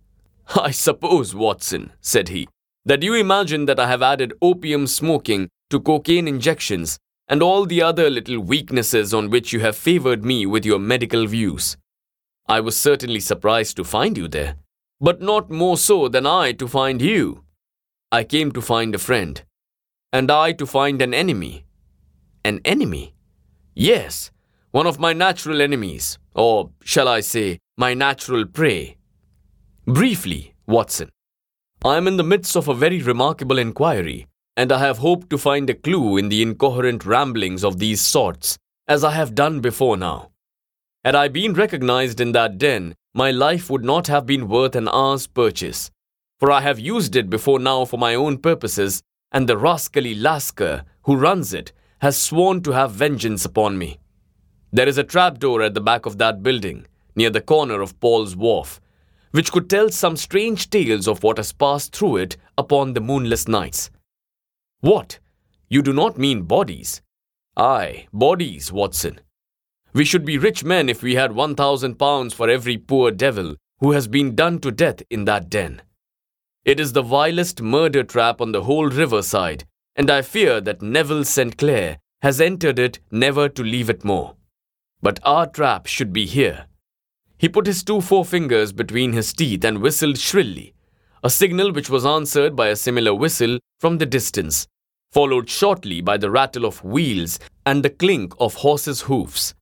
I 0.56 0.72
suppose, 0.72 1.34
Watson, 1.34 1.92
said 2.00 2.28
he, 2.28 2.48
that 2.84 3.02
you 3.02 3.14
imagine 3.14 3.66
that 3.66 3.78
I 3.78 3.86
have 3.86 4.02
added 4.02 4.34
opium 4.42 4.86
smoking 4.86 5.48
to 5.70 5.78
cocaine 5.78 6.26
injections 6.26 6.98
and 7.28 7.42
all 7.42 7.64
the 7.64 7.80
other 7.80 8.10
little 8.10 8.40
weaknesses 8.40 9.14
on 9.14 9.30
which 9.30 9.52
you 9.52 9.60
have 9.60 9.76
favored 9.76 10.24
me 10.24 10.46
with 10.46 10.66
your 10.66 10.80
medical 10.80 11.26
views. 11.26 11.76
I 12.48 12.58
was 12.58 12.76
certainly 12.76 13.20
surprised 13.20 13.76
to 13.76 13.84
find 13.84 14.18
you 14.18 14.26
there, 14.26 14.56
but 15.00 15.22
not 15.22 15.50
more 15.50 15.76
so 15.76 16.08
than 16.08 16.26
I 16.26 16.50
to 16.52 16.66
find 16.66 17.00
you. 17.00 17.44
I 18.10 18.24
came 18.24 18.50
to 18.52 18.60
find 18.60 18.92
a 18.92 18.98
friend, 18.98 19.40
and 20.12 20.32
I 20.32 20.50
to 20.54 20.66
find 20.66 21.00
an 21.00 21.14
enemy. 21.14 21.64
An 22.44 22.60
enemy? 22.64 23.14
Yes, 23.76 24.32
one 24.72 24.88
of 24.88 24.98
my 24.98 25.12
natural 25.12 25.62
enemies, 25.62 26.18
or 26.34 26.70
shall 26.82 27.06
I 27.06 27.20
say, 27.20 27.60
my 27.76 27.94
natural 27.94 28.44
prey. 28.46 28.96
Briefly, 29.86 30.54
Watson, 30.66 31.10
I 31.84 31.96
am 31.96 32.06
in 32.06 32.16
the 32.16 32.24
midst 32.24 32.56
of 32.56 32.68
a 32.68 32.74
very 32.74 33.02
remarkable 33.02 33.58
inquiry, 33.58 34.26
and 34.56 34.70
I 34.70 34.78
have 34.78 34.98
hoped 34.98 35.30
to 35.30 35.38
find 35.38 35.68
a 35.70 35.74
clue 35.74 36.16
in 36.16 36.28
the 36.28 36.42
incoherent 36.42 37.04
ramblings 37.04 37.64
of 37.64 37.78
these 37.78 38.00
sorts, 38.00 38.58
as 38.86 39.04
I 39.04 39.12
have 39.12 39.34
done 39.34 39.60
before 39.60 39.96
now. 39.96 40.30
Had 41.04 41.14
I 41.14 41.28
been 41.28 41.54
recognized 41.54 42.20
in 42.20 42.32
that 42.32 42.58
den, 42.58 42.94
my 43.14 43.30
life 43.30 43.70
would 43.70 43.84
not 43.84 44.06
have 44.08 44.26
been 44.26 44.48
worth 44.48 44.76
an 44.76 44.88
hour's 44.88 45.26
purchase 45.26 45.90
for 46.40 46.50
I 46.50 46.62
have 46.62 46.80
used 46.80 47.14
it 47.16 47.28
before 47.28 47.58
now 47.58 47.84
for 47.84 47.98
my 47.98 48.14
own 48.14 48.38
purposes, 48.38 49.02
and 49.30 49.46
the 49.46 49.58
rascally 49.58 50.14
Lascar 50.14 50.84
who 51.02 51.14
runs 51.14 51.52
it 51.52 51.70
has 52.00 52.16
sworn 52.16 52.62
to 52.62 52.72
have 52.72 52.92
vengeance 52.92 53.44
upon 53.44 53.76
me. 53.76 53.98
There 54.72 54.88
is 54.88 54.96
a 54.96 55.04
trapdoor 55.04 55.60
at 55.60 55.74
the 55.74 55.82
back 55.82 56.06
of 56.06 56.16
that 56.16 56.42
building, 56.42 56.86
near 57.14 57.28
the 57.28 57.42
corner 57.42 57.82
of 57.82 58.00
Paul's 58.00 58.34
Wharf, 58.34 58.80
which 59.30 59.52
could 59.52 59.70
tell 59.70 59.90
some 59.90 60.16
strange 60.16 60.70
tales 60.70 61.06
of 61.06 61.22
what 61.22 61.36
has 61.36 61.52
passed 61.52 61.94
through 61.94 62.16
it 62.16 62.36
upon 62.58 62.92
the 62.92 63.00
moonless 63.00 63.46
nights. 63.46 63.90
What? 64.80 65.18
You 65.68 65.82
do 65.82 65.92
not 65.92 66.18
mean 66.18 66.42
bodies? 66.42 67.00
Aye, 67.56 68.08
bodies, 68.12 68.72
Watson. 68.72 69.20
We 69.92 70.04
should 70.04 70.24
be 70.24 70.38
rich 70.38 70.64
men 70.64 70.88
if 70.88 71.02
we 71.02 71.14
had 71.14 71.32
one 71.32 71.54
thousand 71.54 71.96
pounds 71.98 72.32
for 72.32 72.48
every 72.48 72.76
poor 72.76 73.10
devil 73.10 73.56
who 73.80 73.92
has 73.92 74.06
been 74.08 74.34
done 74.34 74.58
to 74.60 74.70
death 74.70 75.02
in 75.10 75.24
that 75.24 75.50
den. 75.50 75.82
It 76.64 76.78
is 76.78 76.92
the 76.92 77.02
vilest 77.02 77.62
murder 77.62 78.04
trap 78.04 78.40
on 78.40 78.52
the 78.52 78.64
whole 78.64 78.88
riverside, 78.88 79.64
and 79.96 80.10
I 80.10 80.22
fear 80.22 80.60
that 80.60 80.82
Neville 80.82 81.24
St. 81.24 81.56
Clair 81.56 81.98
has 82.22 82.40
entered 82.40 82.78
it 82.78 83.00
never 83.10 83.48
to 83.48 83.62
leave 83.62 83.88
it 83.88 84.04
more. 84.04 84.36
But 85.02 85.18
our 85.24 85.46
trap 85.46 85.86
should 85.86 86.12
be 86.12 86.26
here. 86.26 86.66
He 87.40 87.48
put 87.48 87.66
his 87.66 87.82
two 87.82 88.00
forefingers 88.00 88.74
between 88.76 89.12
his 89.12 89.32
teeth 89.32 89.64
and 89.64 89.78
whistled 89.78 90.18
shrilly, 90.18 90.74
a 91.24 91.30
signal 91.30 91.72
which 91.72 91.88
was 91.88 92.04
answered 92.04 92.54
by 92.54 92.68
a 92.68 92.76
similar 92.76 93.14
whistle 93.14 93.58
from 93.78 93.98
the 93.98 94.06
distance, 94.06 94.66
followed 95.10 95.48
shortly 95.48 96.00
by 96.00 96.16
the 96.18 96.30
rattle 96.30 96.66
of 96.66 96.84
wheels 96.84 97.38
and 97.64 97.82
the 97.82 97.90
clink 97.90 98.34
of 98.38 98.54
horses' 98.54 99.02
hoofs. 99.02 99.54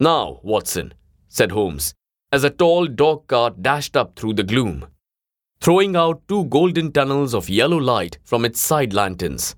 Now, 0.00 0.40
Watson, 0.42 0.92
said 1.28 1.52
Holmes, 1.52 1.94
as 2.32 2.42
a 2.42 2.50
tall 2.50 2.86
dog 2.86 3.28
cart 3.28 3.62
dashed 3.62 3.96
up 3.96 4.16
through 4.16 4.34
the 4.34 4.42
gloom 4.42 4.88
throwing 5.64 5.96
out 5.96 6.20
two 6.28 6.44
golden 6.44 6.92
tunnels 6.92 7.32
of 7.32 7.48
yellow 7.48 7.78
light 7.78 8.18
from 8.22 8.44
its 8.44 8.60
side 8.60 8.92
lanterns. 8.92 9.56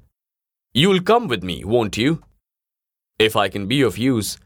You'll 0.72 1.02
come 1.02 1.26
with 1.26 1.42
me, 1.42 1.64
won't 1.64 1.96
you? 1.96 2.22
If 3.18 3.34
I 3.34 3.48
can 3.48 3.66
be 3.66 3.82
of 3.82 3.98
use. 3.98 4.38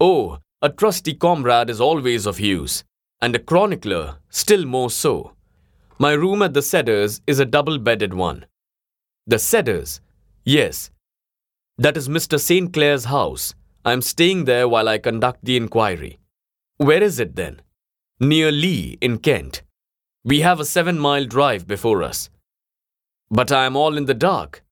Oh, 0.00 0.38
a 0.64 0.70
trusty 0.70 1.12
comrade 1.12 1.68
is 1.68 1.78
always 1.78 2.24
of 2.24 2.40
use, 2.40 2.84
and 3.20 3.36
a 3.36 3.38
chronicler 3.38 4.16
still 4.30 4.64
more 4.64 4.88
so. 4.88 5.34
My 5.98 6.12
room 6.12 6.40
at 6.40 6.54
the 6.54 6.62
Cedars 6.62 7.20
is 7.26 7.38
a 7.38 7.44
double 7.44 7.78
bedded 7.78 8.14
one. 8.14 8.46
The 9.26 9.38
Cedars? 9.38 10.00
Yes. 10.42 10.90
That 11.76 11.98
is 11.98 12.08
Mr. 12.08 12.40
St. 12.40 12.72
Clair's 12.72 13.04
house. 13.04 13.54
I 13.84 13.92
am 13.92 14.00
staying 14.00 14.46
there 14.46 14.66
while 14.66 14.88
I 14.88 14.96
conduct 14.96 15.44
the 15.44 15.58
inquiry. 15.58 16.18
Where 16.78 17.02
is 17.02 17.20
it 17.20 17.36
then? 17.36 17.60
Near 18.18 18.50
Lee, 18.50 18.96
in 19.02 19.18
Kent. 19.18 19.60
We 20.24 20.40
have 20.40 20.60
a 20.60 20.64
seven 20.64 20.98
mile 20.98 21.26
drive 21.26 21.66
before 21.66 22.02
us. 22.02 22.30
But 23.30 23.52
I 23.52 23.66
am 23.66 23.76
all 23.76 23.98
in 23.98 24.06
the 24.06 24.14
dark. 24.14 24.64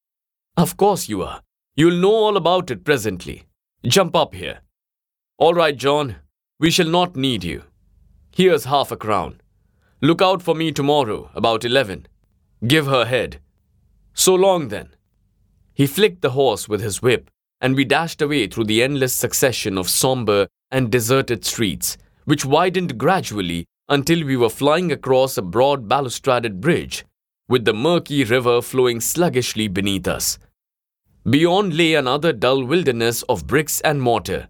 Of 0.56 0.78
course 0.78 1.10
you 1.10 1.22
are. 1.22 1.42
You'll 1.76 2.00
know 2.00 2.14
all 2.14 2.38
about 2.38 2.70
it 2.70 2.82
presently. 2.82 3.44
Jump 3.84 4.16
up 4.16 4.34
here. 4.34 4.60
All 5.38 5.54
right, 5.54 5.76
John. 5.76 6.16
We 6.60 6.70
shall 6.70 6.86
not 6.86 7.16
need 7.16 7.42
you. 7.42 7.64
Here's 8.30 8.64
half 8.64 8.92
a 8.92 8.96
crown. 8.96 9.40
Look 10.00 10.22
out 10.22 10.42
for 10.42 10.54
me 10.54 10.72
tomorrow, 10.72 11.30
about 11.34 11.64
eleven. 11.64 12.06
Give 12.66 12.86
her 12.86 13.04
head. 13.04 13.40
So 14.14 14.34
long 14.34 14.68
then. 14.68 14.94
He 15.74 15.86
flicked 15.86 16.22
the 16.22 16.30
horse 16.30 16.68
with 16.68 16.80
his 16.80 17.02
whip, 17.02 17.30
and 17.60 17.74
we 17.74 17.84
dashed 17.84 18.22
away 18.22 18.46
through 18.46 18.64
the 18.64 18.82
endless 18.82 19.14
succession 19.14 19.78
of 19.78 19.88
sombre 19.88 20.48
and 20.70 20.90
deserted 20.90 21.44
streets, 21.44 21.96
which 22.24 22.44
widened 22.44 22.98
gradually 22.98 23.66
until 23.88 24.24
we 24.24 24.36
were 24.36 24.48
flying 24.48 24.92
across 24.92 25.36
a 25.36 25.42
broad 25.42 25.88
balustraded 25.88 26.60
bridge, 26.60 27.04
with 27.48 27.64
the 27.64 27.74
murky 27.74 28.22
river 28.24 28.62
flowing 28.62 29.00
sluggishly 29.00 29.68
beneath 29.68 30.06
us. 30.06 30.38
Beyond 31.28 31.76
lay 31.76 31.94
another 31.94 32.32
dull 32.32 32.64
wilderness 32.64 33.22
of 33.24 33.46
bricks 33.46 33.80
and 33.80 34.00
mortar, 34.00 34.48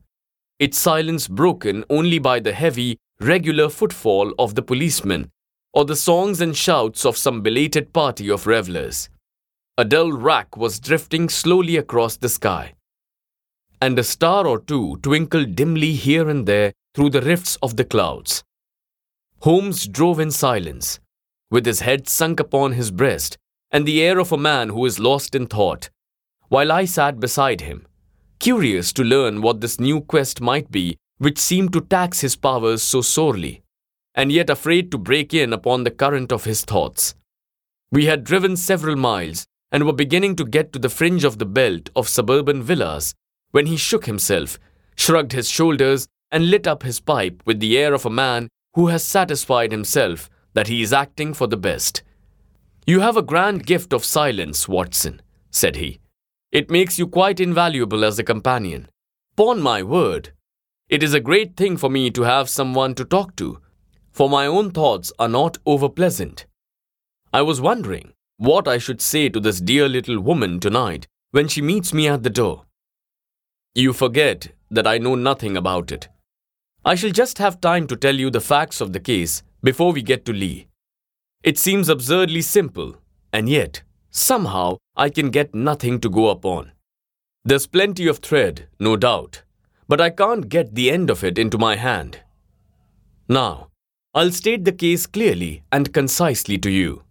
its 0.63 0.79
silence 0.79 1.27
broken 1.27 1.85
only 1.91 2.21
by 2.21 2.39
the 2.39 2.53
heavy, 2.53 2.97
regular 3.19 3.69
footfall 3.69 4.33
of 4.39 4.55
the 4.55 4.63
policeman 4.63 5.29
or 5.75 5.85
the 5.85 5.97
songs 5.97 6.41
and 6.41 6.57
shouts 6.57 7.05
of 7.05 7.17
some 7.17 7.43
belated 7.43 7.93
party 7.93 8.31
of 8.31 8.47
revelers. 8.47 9.09
A 9.77 9.85
dull 9.85 10.13
wrack 10.13 10.57
was 10.57 10.79
drifting 10.79 11.29
slowly 11.29 11.77
across 11.77 12.17
the 12.17 12.29
sky, 12.29 12.75
and 13.81 13.99
a 13.99 14.05
star 14.05 14.47
or 14.47 14.61
two 14.61 14.99
twinkled 15.03 15.57
dimly 15.57 15.95
here 15.95 16.29
and 16.29 16.47
there 16.47 16.73
through 16.95 17.11
the 17.11 17.23
rifts 17.23 17.57
of 17.61 17.77
the 17.77 17.85
clouds. 17.85 18.45
Holmes 19.41 19.89
drove 19.89 20.21
in 20.21 20.31
silence, 20.31 21.01
with 21.51 21.67
his 21.67 21.81
head 21.81 22.09
sunk 22.09 22.39
upon 22.39 22.73
his 22.73 22.93
breast 22.93 23.37
and 23.73 23.85
the 23.85 24.01
air 24.01 24.21
of 24.21 24.31
a 24.31 24.39
man 24.39 24.69
who 24.69 24.87
is 24.87 25.01
lost 25.01 25.35
in 25.35 25.49
thought, 25.49 25.91
while 26.47 26.71
I 26.71 26.85
sat 26.85 27.19
beside 27.19 27.63
him, 27.63 27.85
curious 28.43 28.93
to 28.93 29.05
learn 29.05 29.41
what 29.41 29.61
this 29.61 29.79
new 29.79 30.01
quest 30.01 30.41
might 30.41 30.69
be 30.73 30.97
which 31.19 31.39
seemed 31.39 31.73
to 31.73 31.81
tax 31.81 32.23
his 32.23 32.35
powers 32.35 32.83
so 32.83 33.01
sorely, 33.01 33.63
and 34.17 34.33
yet 34.33 34.51
afraid 34.51 34.91
to 34.91 34.99
break 34.99 35.33
in 35.33 35.53
upon 35.53 35.85
the 35.85 35.91
current 35.93 36.33
of 36.33 36.43
his 36.43 36.65
thoughts. 36.65 37.15
We 37.93 38.07
had 38.07 38.25
driven 38.25 38.57
several 38.57 38.97
miles 38.97 39.47
and 39.71 39.85
were 39.85 39.93
beginning 39.93 40.35
to 40.37 40.45
get 40.45 40.73
to 40.73 40.81
the 40.81 40.89
fringe 40.89 41.23
of 41.23 41.39
the 41.39 41.47
belt 41.47 41.91
of 41.95 42.09
suburban 42.09 42.65
villas 42.65 43.15
when 43.53 43.67
he 43.67 43.77
shook 43.77 44.07
himself, 44.07 44.59
shrugged 44.97 45.31
his 45.31 45.49
shoulders, 45.49 46.09
and 46.33 46.51
lit 46.51 46.67
up 46.67 46.83
his 46.83 46.99
pipe 46.99 47.41
with 47.47 47.61
the 47.61 47.79
air 47.79 47.95
of 47.95 48.05
a 48.05 48.11
man 48.11 48.49
who 48.75 48.89
has 48.89 49.05
satisfied 49.05 49.71
himself 49.71 50.29
that 50.55 50.67
he 50.67 50.83
is 50.83 50.93
acting 50.93 51.33
for 51.33 51.47
the 51.47 51.57
best. 51.57 52.03
You 52.89 52.99
have 53.01 53.17
a 53.17 53.23
grand 53.23 53.67
gift 53.67 53.93
of 53.93 54.05
silence, 54.05 54.67
Watson, 54.67 55.23
said 55.53 55.77
he. 55.77 56.02
It 56.53 56.71
makes 56.71 56.99
you 56.99 57.07
quite 57.07 57.41
invaluable 57.41 58.05
as 58.05 58.19
a 58.19 58.25
companion. 58.25 58.89
Upon 59.39 59.63
my 59.63 59.83
word, 59.83 60.35
it 60.91 61.03
is 61.03 61.15
a 61.15 61.21
great 61.21 61.57
thing 61.57 61.79
for 61.79 61.89
me 61.89 62.11
to 62.11 62.23
have 62.23 62.51
someone 62.51 62.95
to 62.97 63.07
talk 63.07 63.35
to, 63.37 63.59
for 64.11 64.29
my 64.29 64.45
own 64.45 64.71
thoughts 64.71 65.11
are 65.19 65.31
not 65.31 65.57
over 65.65 65.89
pleasant. 65.89 66.45
I 67.33 67.41
was 67.41 67.63
wondering 67.63 68.13
what 68.37 68.69
I 68.69 68.77
should 68.77 69.01
say 69.01 69.31
to 69.31 69.41
this 69.41 69.63
dear 69.63 69.89
little 69.89 70.21
woman 70.21 70.61
tonight 70.61 71.07
when 71.31 71.49
she 71.49 71.63
meets 71.63 71.95
me 71.95 72.07
at 72.07 72.23
the 72.23 72.29
door. 72.29 72.67
You 73.75 73.95
forget 73.95 74.49
that 74.71 74.87
I 74.87 74.99
know 74.99 75.15
nothing 75.15 75.57
about 75.57 75.91
it. 75.91 76.09
I 76.85 76.95
shall 76.95 77.13
just 77.13 77.39
have 77.39 77.63
time 77.63 77.87
to 77.87 77.97
tell 77.97 78.17
you 78.17 78.29
the 78.29 78.43
facts 78.43 78.83
of 78.83 78.93
the 78.93 79.01
case 79.01 79.43
before 79.63 79.93
we 79.93 80.03
get 80.03 80.27
to 80.27 80.35
Lee. 80.35 80.67
It 81.43 81.57
seems 81.57 81.89
absurdly 81.89 82.43
simple, 82.43 82.97
and 83.33 83.49
yet, 83.49 83.83
somehow, 84.13 84.77
I 84.95 85.09
can 85.09 85.31
get 85.31 85.55
nothing 85.55 85.99
to 86.01 86.09
go 86.09 86.29
upon. 86.29 86.71
There's 87.45 87.67
plenty 87.67 88.07
of 88.07 88.19
thread, 88.19 88.69
no 88.79 88.97
doubt, 88.97 89.43
but 89.89 90.01
I 90.01 90.11
can't 90.11 90.49
get 90.49 90.77
the 90.77 90.91
end 90.91 91.11
of 91.11 91.25
it 91.25 91.39
into 91.39 91.59
my 91.59 91.75
hand. 91.75 92.21
Now, 93.29 93.69
I'll 94.15 94.31
state 94.31 94.65
the 94.65 94.73
case 94.73 95.07
clearly 95.07 95.65
and 95.73 95.93
concisely 95.93 96.59
to 96.59 96.71
you. 96.71 97.03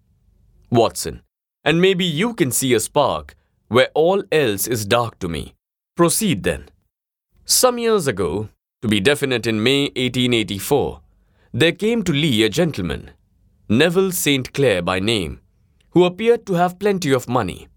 Watson, 0.69 1.21
and 1.65 1.81
maybe 1.81 2.05
you 2.05 2.33
can 2.33 2.51
see 2.51 2.73
a 2.73 2.79
spark 2.79 3.35
where 3.67 3.89
all 3.93 4.23
else 4.31 4.67
is 4.67 4.85
dark 4.85 5.19
to 5.19 5.27
me. 5.27 5.55
Proceed 5.97 6.43
then. 6.43 6.69
Some 7.43 7.77
years 7.77 8.07
ago, 8.07 8.49
to 8.81 8.87
be 8.87 8.99
definite 8.99 9.45
in 9.45 9.61
May 9.61 9.83
1884, 9.97 11.01
there 11.53 11.73
came 11.73 12.03
to 12.03 12.13
Lee 12.13 12.43
a 12.43 12.49
gentleman, 12.49 13.11
Neville 13.67 14.11
St. 14.13 14.53
Clair 14.53 14.81
by 14.81 14.99
name, 14.99 15.40
who 15.91 16.05
appeared 16.05 16.45
to 16.45 16.53
have 16.53 16.79
plenty 16.79 17.11
of 17.11 17.29
money. 17.29 17.67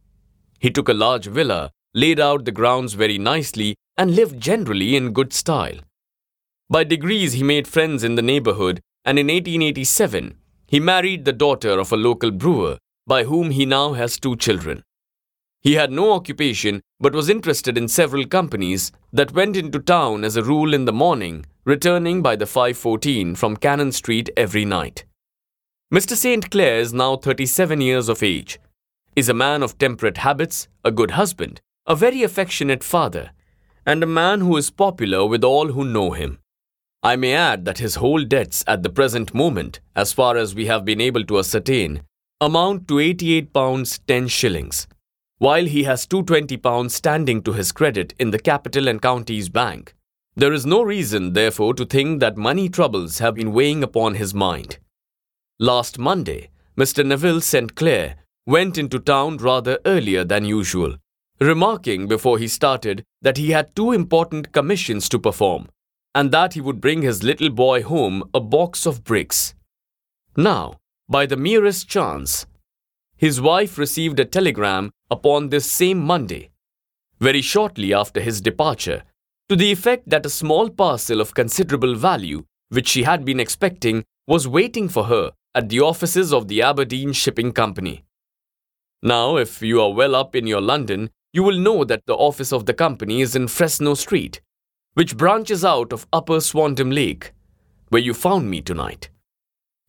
He 0.59 0.71
took 0.71 0.88
a 0.88 0.94
large 0.94 1.26
villa, 1.26 1.71
laid 1.94 2.18
out 2.18 2.44
the 2.44 2.52
grounds 2.52 2.94
very 2.94 3.18
nicely, 3.18 3.76
and 3.97 4.14
lived 4.14 4.40
generally 4.40 4.97
in 4.97 5.12
good 5.12 5.33
style. 5.33 5.78
By 6.71 6.85
degrees, 6.85 7.35
he 7.35 7.42
made 7.42 7.68
friends 7.68 8.02
in 8.02 8.14
the 8.14 8.23
neighborhood, 8.23 8.80
and 9.04 9.18
in 9.18 9.26
1887, 9.26 10.37
he 10.66 10.80
married 10.80 11.25
the 11.25 11.33
daughter 11.33 11.78
of 11.78 11.92
a 11.92 11.97
local 11.97 12.30
brewer, 12.30 12.78
by 13.06 13.25
whom 13.25 13.50
he 13.50 13.66
now 13.66 13.92
has 13.92 14.18
two 14.18 14.37
children. 14.37 14.83
He 15.61 15.75
had 15.75 15.92
no 15.92 16.12
occupation 16.12 16.80
but 17.00 17.14
was 17.14 17.28
interested 17.28 17.76
in 17.78 17.88
several 17.88 18.26
companies 18.26 18.92
that 19.12 19.33
went 19.33 19.56
into 19.56 19.78
town 19.78 20.25
as 20.25 20.37
a 20.37 20.42
rule 20.42 20.75
in 20.75 20.85
the 20.85 20.92
morning, 20.92 21.47
returning 21.64 22.23
by 22.23 22.37
the 22.37 22.47
514 22.47 23.35
from 23.35 23.56
Cannon 23.56 23.92
Street 23.92 24.30
every 24.37 24.64
night. 24.64 25.04
Mr. 25.95 26.17
St. 26.17 26.51
Clair 26.51 26.81
is 26.81 26.93
now 26.93 27.17
37 27.17 27.81
years 27.81 28.09
of 28.09 28.21
age, 28.21 28.59
is 29.15 29.29
a 29.29 29.33
man 29.33 29.63
of 29.63 29.79
temperate 29.79 30.17
habits, 30.17 30.67
a 30.85 30.91
good 30.91 31.13
husband, 31.13 31.61
a 31.87 31.95
very 31.95 32.25
affectionate 32.25 32.83
father, 32.83 33.31
and 33.87 34.03
a 34.03 34.15
man 34.21 34.41
who 34.41 34.57
is 34.57 34.71
popular 34.71 35.25
with 35.25 35.45
all 35.45 35.69
who 35.69 35.85
know 35.85 36.11
him. 36.11 36.41
I 37.05 37.15
may 37.15 37.33
add 37.33 37.65
that 37.67 37.79
his 37.79 37.95
whole 37.95 38.25
debts 38.25 38.65
at 38.67 38.83
the 38.83 38.91
present 38.91 39.33
moment, 39.35 39.79
as 39.95 40.13
far 40.13 40.37
as 40.37 40.53
we 40.53 40.67
have 40.67 40.85
been 40.85 41.01
able 41.01 41.25
to 41.27 41.39
ascertain, 41.39 42.03
amount 42.41 42.89
to 42.89 42.99
88 42.99 43.53
pounds 43.53 44.01
10 44.09 44.27
shillings, 44.27 44.89
while 45.39 45.65
he 45.65 45.85
has 45.85 46.09
220 46.09 46.57
pounds 46.57 46.93
standing 46.93 47.41
to 47.45 47.53
his 47.53 47.71
credit 47.71 48.15
in 48.19 48.33
the 48.33 48.41
Capital 48.41 48.89
and 48.89 49.01
Counties 49.01 49.49
Bank. 49.49 49.95
There 50.35 50.53
is 50.53 50.67
no 50.67 50.83
reason, 50.83 51.35
therefore, 51.35 51.73
to 51.75 51.87
think 51.87 52.19
that 52.19 52.37
money 52.37 52.69
troubles 52.69 53.21
have 53.21 53.37
been 53.37 53.53
weighing 53.53 53.85
upon 53.85 54.17
his 54.17 54.35
mind. 54.35 54.79
Last 55.61 56.01
Monday, 56.01 56.51
Mr. 56.77 57.07
Neville 57.07 57.41
St. 57.41 57.77
Clair 57.77 58.17
went 58.45 58.77
into 58.77 58.99
town 58.99 59.37
rather 59.37 59.79
earlier 59.87 60.25
than 60.25 60.45
usual, 60.45 60.97
remarking 61.41 62.09
before 62.09 62.38
he 62.38 62.49
started 62.49 63.05
that 63.23 63.37
he 63.37 63.53
had 63.53 63.77
two 63.77 63.93
important 63.93 64.51
commissions 64.51 65.09
to 65.11 65.19
perform, 65.19 65.69
and 66.12 66.33
that 66.33 66.55
he 66.55 66.61
would 66.61 66.81
bring 66.81 67.03
his 67.03 67.23
little 67.23 67.51
boy 67.51 67.85
home 67.85 68.29
a 68.35 68.40
box 68.40 68.85
of 68.85 69.05
bricks. 69.05 69.55
Now, 70.37 70.81
by 71.09 71.25
the 71.25 71.37
merest 71.37 71.88
chance, 71.88 72.47
his 73.17 73.40
wife 73.40 73.79
received 73.79 74.19
a 74.19 74.25
telegram 74.25 74.90
upon 75.09 75.51
this 75.51 75.71
same 75.71 76.01
Monday, 76.01 76.51
very 77.21 77.43
shortly 77.43 77.95
after 77.95 78.21
his 78.21 78.40
departure, 78.40 79.05
to 79.49 79.55
the 79.55 79.71
effect 79.71 80.11
that 80.11 80.27
a 80.27 80.31
small 80.31 80.69
parcel 80.69 81.21
of 81.21 81.33
considerable 81.33 81.95
value, 81.95 82.45
which 82.71 82.88
she 82.88 83.05
had 83.05 83.25
been 83.25 83.38
expecting, 83.38 84.05
was 84.27 84.49
waiting 84.49 84.88
for 84.88 85.05
her 85.05 85.31
at 85.55 85.69
the 85.69 85.81
offices 85.81 86.33
of 86.33 86.49
the 86.49 86.62
Aberdeen 86.62 87.12
Shipping 87.12 87.53
Company. 87.53 88.05
Now, 89.03 89.37
if 89.37 89.62
you 89.62 89.81
are 89.81 89.93
well 89.93 90.14
up 90.14 90.35
in 90.35 90.47
your 90.47 90.61
London, 90.61 91.11
you 91.33 91.43
will 91.43 91.59
know 91.59 91.85
that 91.85 92.07
the 92.07 92.14
office 92.14 92.53
of 92.53 92.67
the 92.67 92.75
company 92.75 93.21
is 93.21 93.37
in 93.37 93.47
Fresno 93.47 93.95
Street, 93.95 94.40
which 94.95 95.17
branches 95.17 95.64
out 95.64 95.93
of 95.93 96.07
Upper 96.12 96.38
Swandam 96.38 96.93
Lane, 96.93 97.23
where 97.88 98.03
you 98.03 98.14
found 98.14 98.51
me 98.51 98.61
tonight. 98.61 99.11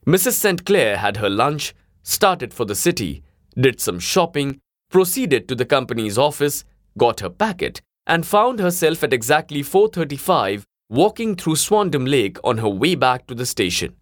Mrs. 0.05 0.33
St. 0.33 0.65
Clair 0.65 0.97
had 0.97 1.17
her 1.17 1.29
lunch, 1.29 1.73
started 2.03 2.53
for 2.53 2.65
the 2.65 2.75
city, 2.75 3.23
did 3.55 3.81
some 3.81 3.99
shopping, 3.99 4.59
proceeded 4.91 5.47
to 5.47 5.55
the 5.55 5.65
company's 5.65 6.17
office, 6.17 6.63
got 6.97 7.21
her 7.21 7.29
packet, 7.29 7.81
and 8.05 8.25
found 8.25 8.59
herself 8.59 9.03
at 9.03 9.13
exactly 9.13 9.63
4:35 9.63 10.63
walking 10.89 11.35
through 11.35 11.55
Swandam 11.55 12.07
Lane 12.07 12.35
on 12.43 12.59
her 12.59 12.69
way 12.69 12.93
back 12.93 13.25
to 13.25 13.33
the 13.33 13.45
station. 13.47 13.95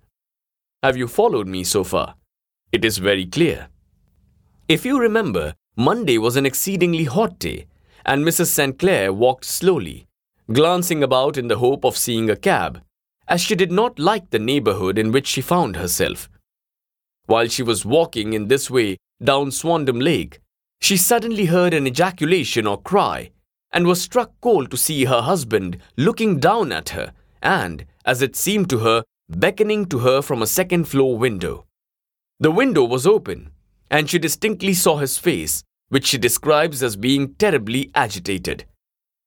Have 0.83 0.97
you 0.97 1.07
followed 1.07 1.47
me 1.47 1.63
so 1.63 1.85
far? 1.85 2.15
It 2.73 2.83
is 2.83 2.97
very 2.97 3.25
clear. 3.25 3.69
If 4.67 4.83
you 4.83 4.99
remember, 4.99 5.55
Monday 5.77 6.17
was 6.17 6.35
an 6.35 6.45
exceedingly 6.45 7.05
hot 7.05 7.39
day, 7.39 7.67
and 8.05 8.25
Mrs. 8.25 8.47
St. 8.47 8.77
Clair 8.77 9.13
walked 9.13 9.45
slowly, 9.45 10.07
glancing 10.51 11.01
about 11.01 11.37
in 11.37 11.47
the 11.47 11.59
hope 11.59 11.85
of 11.85 11.95
seeing 11.95 12.29
a 12.29 12.35
cab, 12.35 12.81
as 13.29 13.39
she 13.39 13.55
did 13.55 13.71
not 13.71 13.97
like 13.97 14.29
the 14.29 14.39
neighborhood 14.39 14.97
in 14.97 15.13
which 15.13 15.27
she 15.27 15.39
found 15.39 15.77
herself. 15.77 16.29
While 17.27 17.47
she 17.47 17.63
was 17.63 17.85
walking 17.85 18.33
in 18.33 18.49
this 18.49 18.69
way 18.69 18.97
down 19.23 19.51
Swandam 19.51 20.01
Lane, 20.01 20.33
she 20.81 20.97
suddenly 20.97 21.45
heard 21.45 21.73
an 21.73 21.87
ejaculation 21.87 22.67
or 22.67 22.81
cry 22.81 23.31
and 23.71 23.87
was 23.87 24.01
struck 24.01 24.33
cold 24.41 24.69
to 24.71 24.75
see 24.75 25.05
her 25.05 25.21
husband 25.21 25.77
looking 25.95 26.41
down 26.41 26.73
at 26.73 26.89
her 26.89 27.13
and, 27.41 27.85
as 28.03 28.21
it 28.21 28.35
seemed 28.35 28.69
to 28.69 28.79
her, 28.79 29.05
beckoning 29.29 29.85
to 29.87 29.99
her 29.99 30.21
from 30.21 30.41
a 30.41 30.47
second 30.47 30.87
floor 30.87 31.17
window. 31.17 31.65
The 32.39 32.51
window 32.51 32.83
was 32.83 33.07
open, 33.07 33.51
and 33.89 34.09
she 34.09 34.19
distinctly 34.19 34.73
saw 34.73 34.97
his 34.97 35.17
face, 35.17 35.63
which 35.89 36.07
she 36.07 36.17
describes 36.17 36.81
as 36.81 36.95
being 36.95 37.35
terribly 37.35 37.91
agitated. 37.95 38.65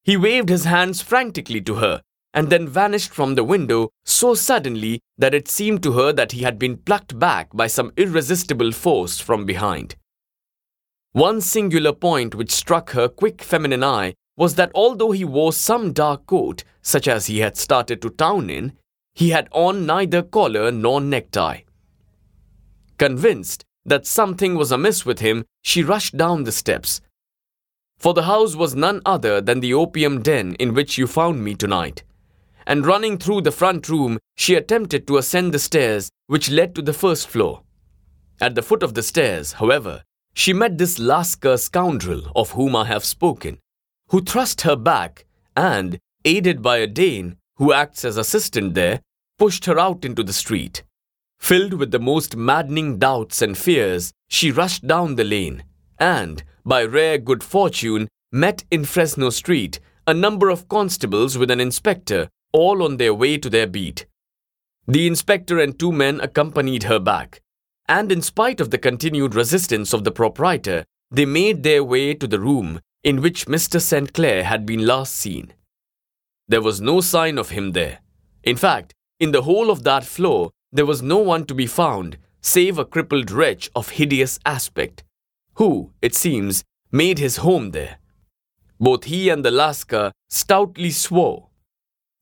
He 0.04 0.16
waved 0.16 0.48
his 0.48 0.64
hands 0.64 1.02
frantically 1.02 1.60
to 1.62 1.76
her 1.76 2.02
and 2.36 2.50
then 2.50 2.68
vanished 2.68 3.12
from 3.12 3.34
the 3.34 3.42
window 3.42 3.88
so 4.04 4.34
suddenly 4.34 5.00
that 5.16 5.32
it 5.32 5.48
seemed 5.48 5.82
to 5.82 5.92
her 5.92 6.12
that 6.12 6.32
he 6.32 6.42
had 6.42 6.58
been 6.58 6.76
plucked 6.76 7.18
back 7.18 7.48
by 7.54 7.66
some 7.66 7.90
irresistible 7.96 8.72
force 8.72 9.18
from 9.18 9.46
behind. 9.46 9.96
One 11.12 11.40
singular 11.40 11.94
point 11.94 12.34
which 12.34 12.50
struck 12.50 12.90
her 12.90 13.08
quick 13.08 13.42
feminine 13.42 13.82
eye 13.82 14.12
was 14.36 14.56
that 14.56 14.70
although 14.74 15.12
he 15.12 15.24
wore 15.24 15.52
some 15.52 15.94
dark 15.94 16.26
coat, 16.26 16.62
such 16.82 17.08
as 17.08 17.24
he 17.24 17.38
had 17.38 17.56
started 17.56 18.02
to 18.02 18.10
town 18.10 18.50
in, 18.50 18.74
he 19.16 19.30
had 19.30 19.48
on 19.50 19.84
neither 19.84 20.22
collar 20.22 20.70
nor 20.70 21.00
necktie. 21.00 21.62
Convinced 22.98 23.64
that 23.84 24.06
something 24.06 24.54
was 24.54 24.70
amiss 24.70 25.04
with 25.04 25.18
him, 25.18 25.44
she 25.62 25.82
rushed 25.82 26.16
down 26.16 26.44
the 26.44 26.52
steps. 26.52 27.00
For 27.98 28.14
the 28.14 28.28
house 28.30 28.54
was 28.54 28.76
none 28.76 29.02
other 29.04 29.40
than 29.40 29.58
the 29.58 29.74
opium 29.74 30.22
den 30.22 30.54
in 30.60 30.74
which 30.74 30.96
you 30.96 31.08
found 31.08 31.42
me 31.42 31.54
tonight 31.56 32.04
and 32.66 32.84
running 32.84 33.16
through 33.16 33.42
the 33.42 33.52
front 33.52 33.88
room, 33.88 34.18
she 34.34 34.54
attempted 34.54 35.06
to 35.06 35.18
ascend 35.18 35.54
the 35.54 35.58
stairs 35.58 36.10
which 36.26 36.50
led 36.50 36.74
to 36.74 36.82
the 36.82 36.92
first 36.92 37.28
floor. 37.28 37.62
At 38.40 38.54
the 38.54 38.62
foot 38.62 38.82
of 38.82 38.94
the 38.94 39.02
stairs, 39.02 39.54
however, 39.54 40.02
she 40.34 40.52
met 40.52 40.76
this 40.76 40.98
Lascar 40.98 41.56
scoundrel 41.56 42.32
of 42.34 42.50
whom 42.50 42.76
I 42.76 42.84
have 42.86 43.04
spoken, 43.04 43.58
who 44.08 44.20
thrust 44.20 44.62
her 44.62 44.76
back 44.76 45.24
and, 45.56 45.98
aided 46.24 46.60
by 46.60 46.78
a 46.78 46.86
Dane 46.86 47.36
who 47.56 47.72
acts 47.72 48.04
as 48.04 48.16
assistant 48.16 48.74
there, 48.74 49.00
pushed 49.38 49.64
her 49.66 49.78
out 49.78 50.04
into 50.04 50.22
the 50.22 50.32
street. 50.32 50.82
Filled 51.38 51.74
with 51.74 51.90
the 51.90 51.98
most 51.98 52.36
maddening 52.36 52.98
doubts 52.98 53.42
and 53.42 53.56
fears, 53.56 54.12
she 54.28 54.50
rushed 54.50 54.86
down 54.86 55.16
the 55.16 55.24
lane 55.24 55.64
and, 55.98 56.42
by 56.64 56.84
rare 56.84 57.18
good 57.18 57.42
fortune, 57.42 58.08
met 58.32 58.64
in 58.70 58.84
Fresno 58.84 59.30
Street 59.30 59.80
a 60.06 60.14
number 60.14 60.50
of 60.50 60.68
constables 60.68 61.38
with 61.38 61.50
an 61.50 61.60
inspector 61.60 62.28
all 62.52 62.82
on 62.82 62.96
their 62.96 63.14
way 63.14 63.38
to 63.38 63.50
their 63.50 63.66
beat. 63.66 64.06
The 64.86 65.06
inspector 65.06 65.58
and 65.58 65.78
two 65.78 65.92
men 65.92 66.20
accompanied 66.20 66.84
her 66.84 66.98
back, 66.98 67.40
and 67.88 68.12
in 68.12 68.22
spite 68.22 68.60
of 68.60 68.70
the 68.70 68.78
continued 68.78 69.34
resistance 69.34 69.92
of 69.92 70.04
the 70.04 70.12
proprietor, 70.12 70.84
they 71.10 71.24
made 71.24 71.62
their 71.62 71.82
way 71.82 72.14
to 72.14 72.26
the 72.26 72.40
room 72.40 72.80
in 73.02 73.20
which 73.20 73.46
Mr. 73.46 73.80
St. 73.80 74.12
Clair 74.12 74.44
had 74.44 74.66
been 74.66 74.86
last 74.86 75.14
seen. 75.14 75.52
There 76.48 76.62
was 76.62 76.80
no 76.80 77.00
sign 77.00 77.38
of 77.38 77.50
him 77.50 77.72
there. 77.72 77.98
In 78.42 78.56
fact, 78.56 78.94
in 79.18 79.32
the 79.32 79.42
whole 79.42 79.70
of 79.70 79.82
that 79.84 80.04
floor, 80.04 80.50
there 80.72 80.86
was 80.86 81.02
no 81.02 81.18
one 81.18 81.44
to 81.46 81.54
be 81.54 81.66
found 81.66 82.18
save 82.42 82.78
a 82.78 82.84
crippled 82.84 83.30
wretch 83.30 83.68
of 83.74 83.90
hideous 83.90 84.38
aspect, 84.46 85.02
who, 85.54 85.90
it 86.00 86.14
seems, 86.14 86.62
made 86.92 87.18
his 87.18 87.38
home 87.38 87.72
there. 87.72 87.98
Both 88.78 89.04
he 89.04 89.28
and 89.30 89.44
the 89.44 89.50
Lascar 89.50 90.12
stoutly 90.28 90.90
swore 90.90 91.48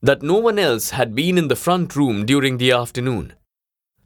that 0.00 0.22
no 0.22 0.38
one 0.38 0.58
else 0.58 0.90
had 0.90 1.14
been 1.14 1.36
in 1.36 1.48
the 1.48 1.56
front 1.56 1.96
room 1.96 2.24
during 2.24 2.58
the 2.58 2.72
afternoon. 2.72 3.34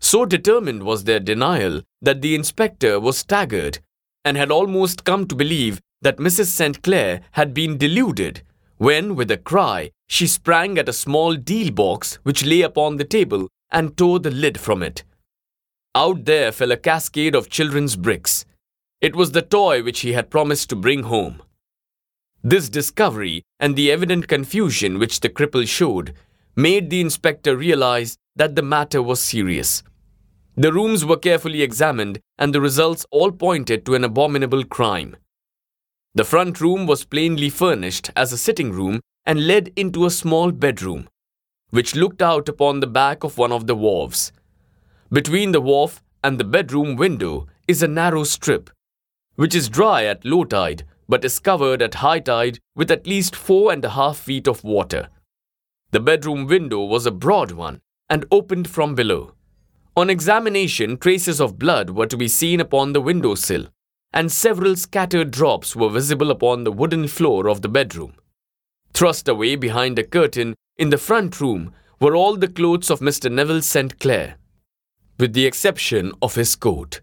So 0.00 0.24
determined 0.24 0.84
was 0.84 1.04
their 1.04 1.20
denial 1.20 1.82
that 2.02 2.20
the 2.20 2.34
inspector 2.34 2.98
was 3.00 3.18
staggered 3.18 3.80
and 4.24 4.36
had 4.36 4.50
almost 4.50 5.04
come 5.04 5.26
to 5.26 5.34
believe 5.34 5.80
that 6.02 6.18
Mrs. 6.18 6.46
St. 6.46 6.82
Clair 6.82 7.20
had 7.32 7.52
been 7.52 7.76
deluded 7.76 8.42
when, 8.78 9.14
with 9.14 9.30
a 9.30 9.36
cry, 9.36 9.90
she 10.06 10.26
sprang 10.26 10.78
at 10.78 10.88
a 10.88 10.92
small 10.92 11.34
deal 11.34 11.70
box 11.70 12.18
which 12.22 12.44
lay 12.44 12.62
upon 12.62 12.96
the 12.96 13.04
table 13.04 13.48
and 13.70 13.96
tore 13.96 14.18
the 14.18 14.30
lid 14.30 14.58
from 14.58 14.82
it. 14.82 15.04
Out 15.94 16.24
there 16.24 16.52
fell 16.52 16.72
a 16.72 16.76
cascade 16.76 17.34
of 17.34 17.50
children's 17.50 17.96
bricks. 17.96 18.46
It 19.00 19.14
was 19.14 19.32
the 19.32 19.42
toy 19.42 19.82
which 19.82 20.00
he 20.00 20.12
had 20.12 20.30
promised 20.30 20.70
to 20.70 20.76
bring 20.76 21.02
home. 21.04 21.42
This 22.42 22.68
discovery 22.68 23.42
and 23.58 23.74
the 23.74 23.90
evident 23.90 24.28
confusion 24.28 24.98
which 24.98 25.20
the 25.20 25.28
cripple 25.28 25.66
showed 25.66 26.14
made 26.54 26.88
the 26.88 27.00
inspector 27.00 27.56
realize 27.56 28.16
that 28.36 28.54
the 28.54 28.62
matter 28.62 29.02
was 29.02 29.20
serious. 29.20 29.82
The 30.56 30.72
rooms 30.72 31.04
were 31.04 31.16
carefully 31.16 31.62
examined 31.62 32.20
and 32.38 32.54
the 32.54 32.60
results 32.60 33.06
all 33.10 33.30
pointed 33.32 33.84
to 33.86 33.94
an 33.94 34.04
abominable 34.04 34.64
crime. 34.64 35.16
The 36.14 36.24
front 36.24 36.60
room 36.60 36.86
was 36.86 37.04
plainly 37.04 37.50
furnished 37.50 38.10
as 38.16 38.32
a 38.32 38.38
sitting 38.38 38.72
room 38.72 39.00
and 39.24 39.46
led 39.46 39.72
into 39.76 40.06
a 40.06 40.10
small 40.10 40.50
bedroom, 40.50 41.08
which 41.70 41.94
looked 41.94 42.22
out 42.22 42.48
upon 42.48 42.80
the 42.80 42.86
back 42.86 43.24
of 43.24 43.38
one 43.38 43.52
of 43.52 43.66
the 43.66 43.76
wharves. 43.76 44.32
Between 45.10 45.52
the 45.52 45.60
wharf 45.60 46.02
and 46.24 46.38
the 46.38 46.44
bedroom 46.44 46.96
window 46.96 47.46
is 47.66 47.82
a 47.82 47.88
narrow 47.88 48.24
strip, 48.24 48.70
which 49.36 49.54
is 49.54 49.68
dry 49.68 50.04
at 50.04 50.24
low 50.24 50.44
tide 50.44 50.84
but 51.08 51.24
is 51.24 51.38
covered 51.38 51.80
at 51.80 51.94
high 51.94 52.20
tide 52.20 52.58
with 52.76 52.90
at 52.90 53.06
least 53.06 53.34
four 53.34 53.72
and 53.72 53.84
a 53.84 53.90
half 53.90 54.18
feet 54.18 54.46
of 54.46 54.62
water. 54.62 55.08
The 55.90 56.00
bedroom 56.00 56.46
window 56.46 56.84
was 56.84 57.06
a 57.06 57.10
broad 57.10 57.52
one 57.52 57.80
and 58.10 58.26
opened 58.30 58.68
from 58.68 58.94
below. 58.94 59.32
On 59.96 60.10
examination, 60.10 60.98
traces 60.98 61.40
of 61.40 61.58
blood 61.58 61.90
were 61.90 62.06
to 62.06 62.16
be 62.16 62.28
seen 62.28 62.60
upon 62.60 62.92
the 62.92 63.00
window 63.00 63.34
sill, 63.34 63.68
and 64.12 64.32
several 64.32 64.76
scattered 64.76 65.30
drops 65.30 65.76
were 65.76 65.88
visible 65.88 66.30
upon 66.30 66.64
the 66.64 66.72
wooden 66.72 67.06
floor 67.08 67.48
of 67.48 67.62
the 67.62 67.68
bedroom. 67.68 68.14
Thrust 68.92 69.28
away 69.28 69.56
behind 69.56 69.98
a 69.98 70.04
curtain 70.04 70.54
in 70.76 70.90
the 70.90 70.98
front 70.98 71.40
room 71.40 71.72
were 72.00 72.16
all 72.16 72.36
the 72.36 72.48
clothes 72.48 72.90
of 72.90 73.00
Mr. 73.00 73.30
Neville 73.30 73.62
St. 73.62 73.98
Clair, 73.98 74.36
with 75.18 75.32
the 75.32 75.46
exception 75.46 76.12
of 76.22 76.36
his 76.36 76.56
coat. 76.56 77.00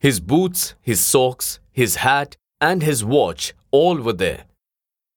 His 0.00 0.20
boots, 0.20 0.74
his 0.80 1.00
socks, 1.00 1.60
his 1.70 1.96
hat, 1.96 2.36
and 2.60 2.82
his 2.82 3.04
watch 3.04 3.54
all 3.70 3.96
were 4.00 4.12
there. 4.12 4.44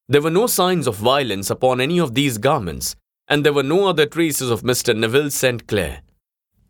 There 0.07 0.21
were 0.21 0.29
no 0.29 0.47
signs 0.47 0.87
of 0.87 0.95
violence 0.95 1.49
upon 1.49 1.81
any 1.81 1.99
of 1.99 2.15
these 2.15 2.37
garments, 2.37 2.95
and 3.27 3.45
there 3.45 3.53
were 3.53 3.63
no 3.63 3.87
other 3.87 4.05
traces 4.05 4.49
of 4.49 4.61
Mr. 4.61 4.95
Neville 4.95 5.29
St. 5.29 5.67
Clair. 5.67 6.01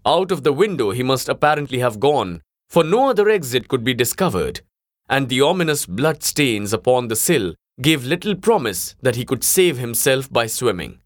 Out 0.06 0.32
of 0.32 0.44
the 0.44 0.54
window 0.54 0.92
he 0.92 1.04
must 1.04 1.30
apparently 1.30 1.80
have 1.80 2.00
gone, 2.00 2.42
for 2.72 2.86
no 2.86 3.10
other 3.10 3.28
exit 3.28 3.68
could 3.68 3.84
be 3.84 3.94
discovered, 3.94 4.62
and 5.10 5.28
the 5.28 5.42
ominous 5.42 5.86
blood 5.86 6.24
stains 6.24 6.72
upon 6.72 7.10
the 7.10 7.18
sill 7.18 7.54
gave 7.82 8.06
little 8.06 8.34
promise 8.34 8.96
that 9.02 9.18
he 9.18 9.26
could 9.26 9.44
save 9.44 9.78
himself 9.78 10.32
by 10.32 10.48
swimming. 10.48 10.98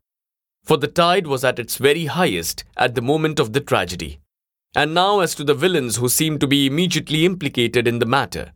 For 0.63 0.77
the 0.77 0.87
tide 0.87 1.25
was 1.25 1.43
at 1.43 1.57
its 1.57 1.77
very 1.77 2.05
highest 2.05 2.63
at 2.77 2.93
the 2.93 3.01
moment 3.01 3.39
of 3.39 3.53
the 3.53 3.61
tragedy. 3.61 4.19
And 4.75 4.93
now, 4.93 5.21
as 5.21 5.33
to 5.35 5.43
the 5.43 5.55
villains 5.55 5.95
who 5.95 6.07
seemed 6.07 6.39
to 6.41 6.47
be 6.47 6.67
immediately 6.67 7.25
implicated 7.25 7.87
in 7.87 7.97
the 7.97 8.05
matter. 8.05 8.51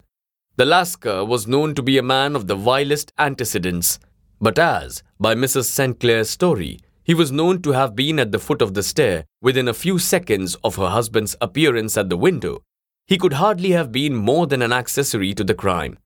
The 0.58 0.66
Lascar 0.66 1.26
was 1.26 1.48
known 1.48 1.74
to 1.76 1.82
be 1.82 1.98
a 1.98 2.04
man 2.04 2.36
of 2.36 2.46
the 2.46 2.56
vilest 2.56 3.12
antecedents, 3.18 3.98
but 4.40 4.60
as, 4.60 5.02
by 5.20 5.34
Mrs. 5.34 5.64
St. 5.64 6.00
Clair's 6.00 6.30
story, 6.30 6.80
he 7.04 7.16
was 7.16 7.32
known 7.32 7.64
to 7.64 7.72
have 7.72 7.96
been 7.96 8.20
at 8.20 8.32
the 8.32 8.38
foot 8.38 8.62
of 8.62 8.76
the 8.76 8.84
stair 8.84 9.26
within 9.42 9.68
a 9.68 9.74
few 9.74 9.98
seconds 9.98 10.56
of 10.64 10.76
her 10.76 10.90
husband's 10.90 11.36
appearance 11.42 11.98
at 11.98 12.10
the 12.10 12.18
window, 12.18 12.62
he 13.10 13.18
could 13.18 13.34
hardly 13.34 13.72
have 13.72 13.92
been 13.92 14.16
more 14.16 14.46
than 14.46 14.62
an 14.62 14.72
accessory 14.72 15.34
to 15.34 15.44
the 15.44 15.56
crime. 15.56 15.98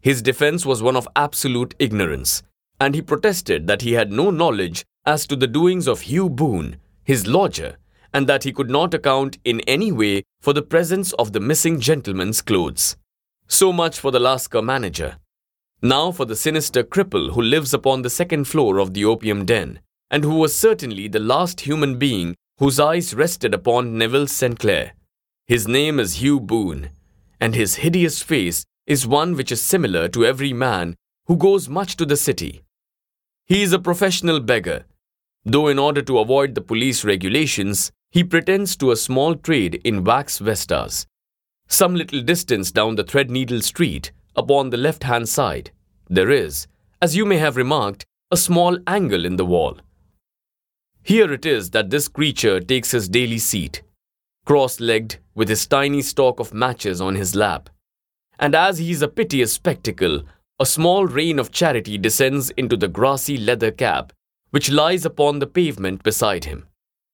His 0.00 0.20
defense 0.20 0.66
was 0.66 0.82
one 0.82 0.96
of 0.96 1.06
absolute 1.14 1.72
ignorance, 1.78 2.42
and 2.80 2.96
he 2.96 3.00
protested 3.00 3.68
that 3.68 3.82
he 3.82 3.92
had 3.92 4.10
no 4.10 4.32
knowledge 4.32 4.84
as 5.06 5.24
to 5.28 5.36
the 5.36 5.46
doings 5.46 5.86
of 5.86 6.00
Hugh 6.00 6.28
Boone, 6.28 6.78
his 7.04 7.28
lodger, 7.28 7.76
and 8.12 8.26
that 8.26 8.42
he 8.42 8.52
could 8.52 8.70
not 8.70 8.92
account 8.92 9.38
in 9.44 9.60
any 9.68 9.92
way 9.92 10.24
for 10.40 10.52
the 10.52 10.68
presence 10.74 11.12
of 11.12 11.32
the 11.32 11.38
missing 11.38 11.78
gentleman's 11.78 12.42
clothes. 12.42 12.96
So 13.46 13.72
much 13.72 14.00
for 14.00 14.10
the 14.10 14.18
Lascar 14.18 14.64
manager. 14.64 15.18
Now 15.80 16.10
for 16.10 16.24
the 16.24 16.34
sinister 16.34 16.82
cripple 16.82 17.34
who 17.34 17.40
lives 17.40 17.72
upon 17.72 18.02
the 18.02 18.10
second 18.10 18.48
floor 18.48 18.78
of 18.78 18.94
the 18.94 19.04
opium 19.04 19.44
den, 19.44 19.78
and 20.10 20.24
who 20.24 20.34
was 20.34 20.58
certainly 20.58 21.06
the 21.06 21.20
last 21.20 21.60
human 21.60 22.00
being 22.00 22.34
whose 22.58 22.80
eyes 22.80 23.14
rested 23.14 23.54
upon 23.54 23.96
Neville 23.96 24.26
St. 24.26 24.58
Clair. 24.58 24.94
His 25.48 25.66
name 25.66 25.98
is 25.98 26.20
Hugh 26.20 26.38
Boone, 26.38 26.90
and 27.40 27.54
his 27.54 27.76
hideous 27.76 28.22
face 28.22 28.64
is 28.86 29.06
one 29.06 29.34
which 29.34 29.50
is 29.50 29.60
similar 29.60 30.06
to 30.08 30.24
every 30.24 30.52
man 30.52 30.94
who 31.26 31.36
goes 31.36 31.68
much 31.68 31.96
to 31.96 32.06
the 32.06 32.16
city. 32.16 32.62
He 33.46 33.62
is 33.62 33.72
a 33.72 33.78
professional 33.78 34.40
beggar, 34.40 34.84
though 35.44 35.68
in 35.68 35.78
order 35.78 36.02
to 36.02 36.18
avoid 36.20 36.54
the 36.54 36.60
police 36.60 37.04
regulations, 37.04 37.90
he 38.10 38.22
pretends 38.22 38.76
to 38.76 38.92
a 38.92 38.96
small 38.96 39.34
trade 39.34 39.80
in 39.84 40.04
wax 40.04 40.38
vestas 40.38 41.06
some 41.68 41.94
little 41.94 42.22
distance 42.22 42.72
down 42.72 42.96
the 42.96 43.04
Threadneedle 43.04 43.62
Street, 43.62 44.10
upon 44.34 44.70
the 44.70 44.76
left 44.76 45.04
hand 45.04 45.28
side, 45.28 45.70
there 46.08 46.30
is, 46.30 46.66
as 47.02 47.14
you 47.14 47.26
may 47.26 47.36
have 47.36 47.56
remarked, 47.56 48.06
a 48.30 48.36
small 48.36 48.78
angle 48.86 49.24
in 49.24 49.36
the 49.36 49.44
wall. 49.44 49.78
Here 51.02 51.32
it 51.32 51.44
is 51.44 51.70
that 51.70 51.90
this 51.90 52.08
creature 52.08 52.60
takes 52.60 52.90
his 52.90 53.08
daily 53.08 53.38
seat, 53.38 53.82
cross 54.48 54.80
legged 54.80 55.18
with 55.34 55.50
his 55.50 55.66
tiny 55.66 56.00
stock 56.00 56.40
of 56.40 56.54
matches 56.54 57.02
on 57.02 57.14
his 57.14 57.34
lap. 57.34 57.68
And 58.38 58.54
as 58.54 58.78
he 58.78 58.90
is 58.90 59.02
a 59.02 59.08
piteous 59.08 59.52
spectacle, 59.52 60.22
a 60.58 60.64
small 60.64 61.04
rain 61.04 61.38
of 61.38 61.52
charity 61.52 61.98
descends 61.98 62.48
into 62.52 62.74
the 62.74 62.88
grassy 62.88 63.36
leather 63.36 63.70
cap 63.70 64.10
which 64.48 64.70
lies 64.70 65.04
upon 65.04 65.38
the 65.38 65.46
pavement 65.46 66.02
beside 66.02 66.46
him. 66.46 66.66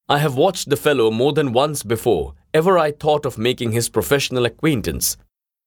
I 0.09 0.19
have 0.19 0.37
watched 0.37 0.71
the 0.71 0.77
fellow 0.77 1.11
more 1.11 1.33
than 1.33 1.53
once 1.53 1.83
before 1.83 2.35
ever 2.55 2.79
I 2.79 2.93
thought 2.93 3.27
of 3.27 3.37
making 3.37 3.73
his 3.73 3.89
professional 3.89 4.45
acquaintance, 4.45 5.17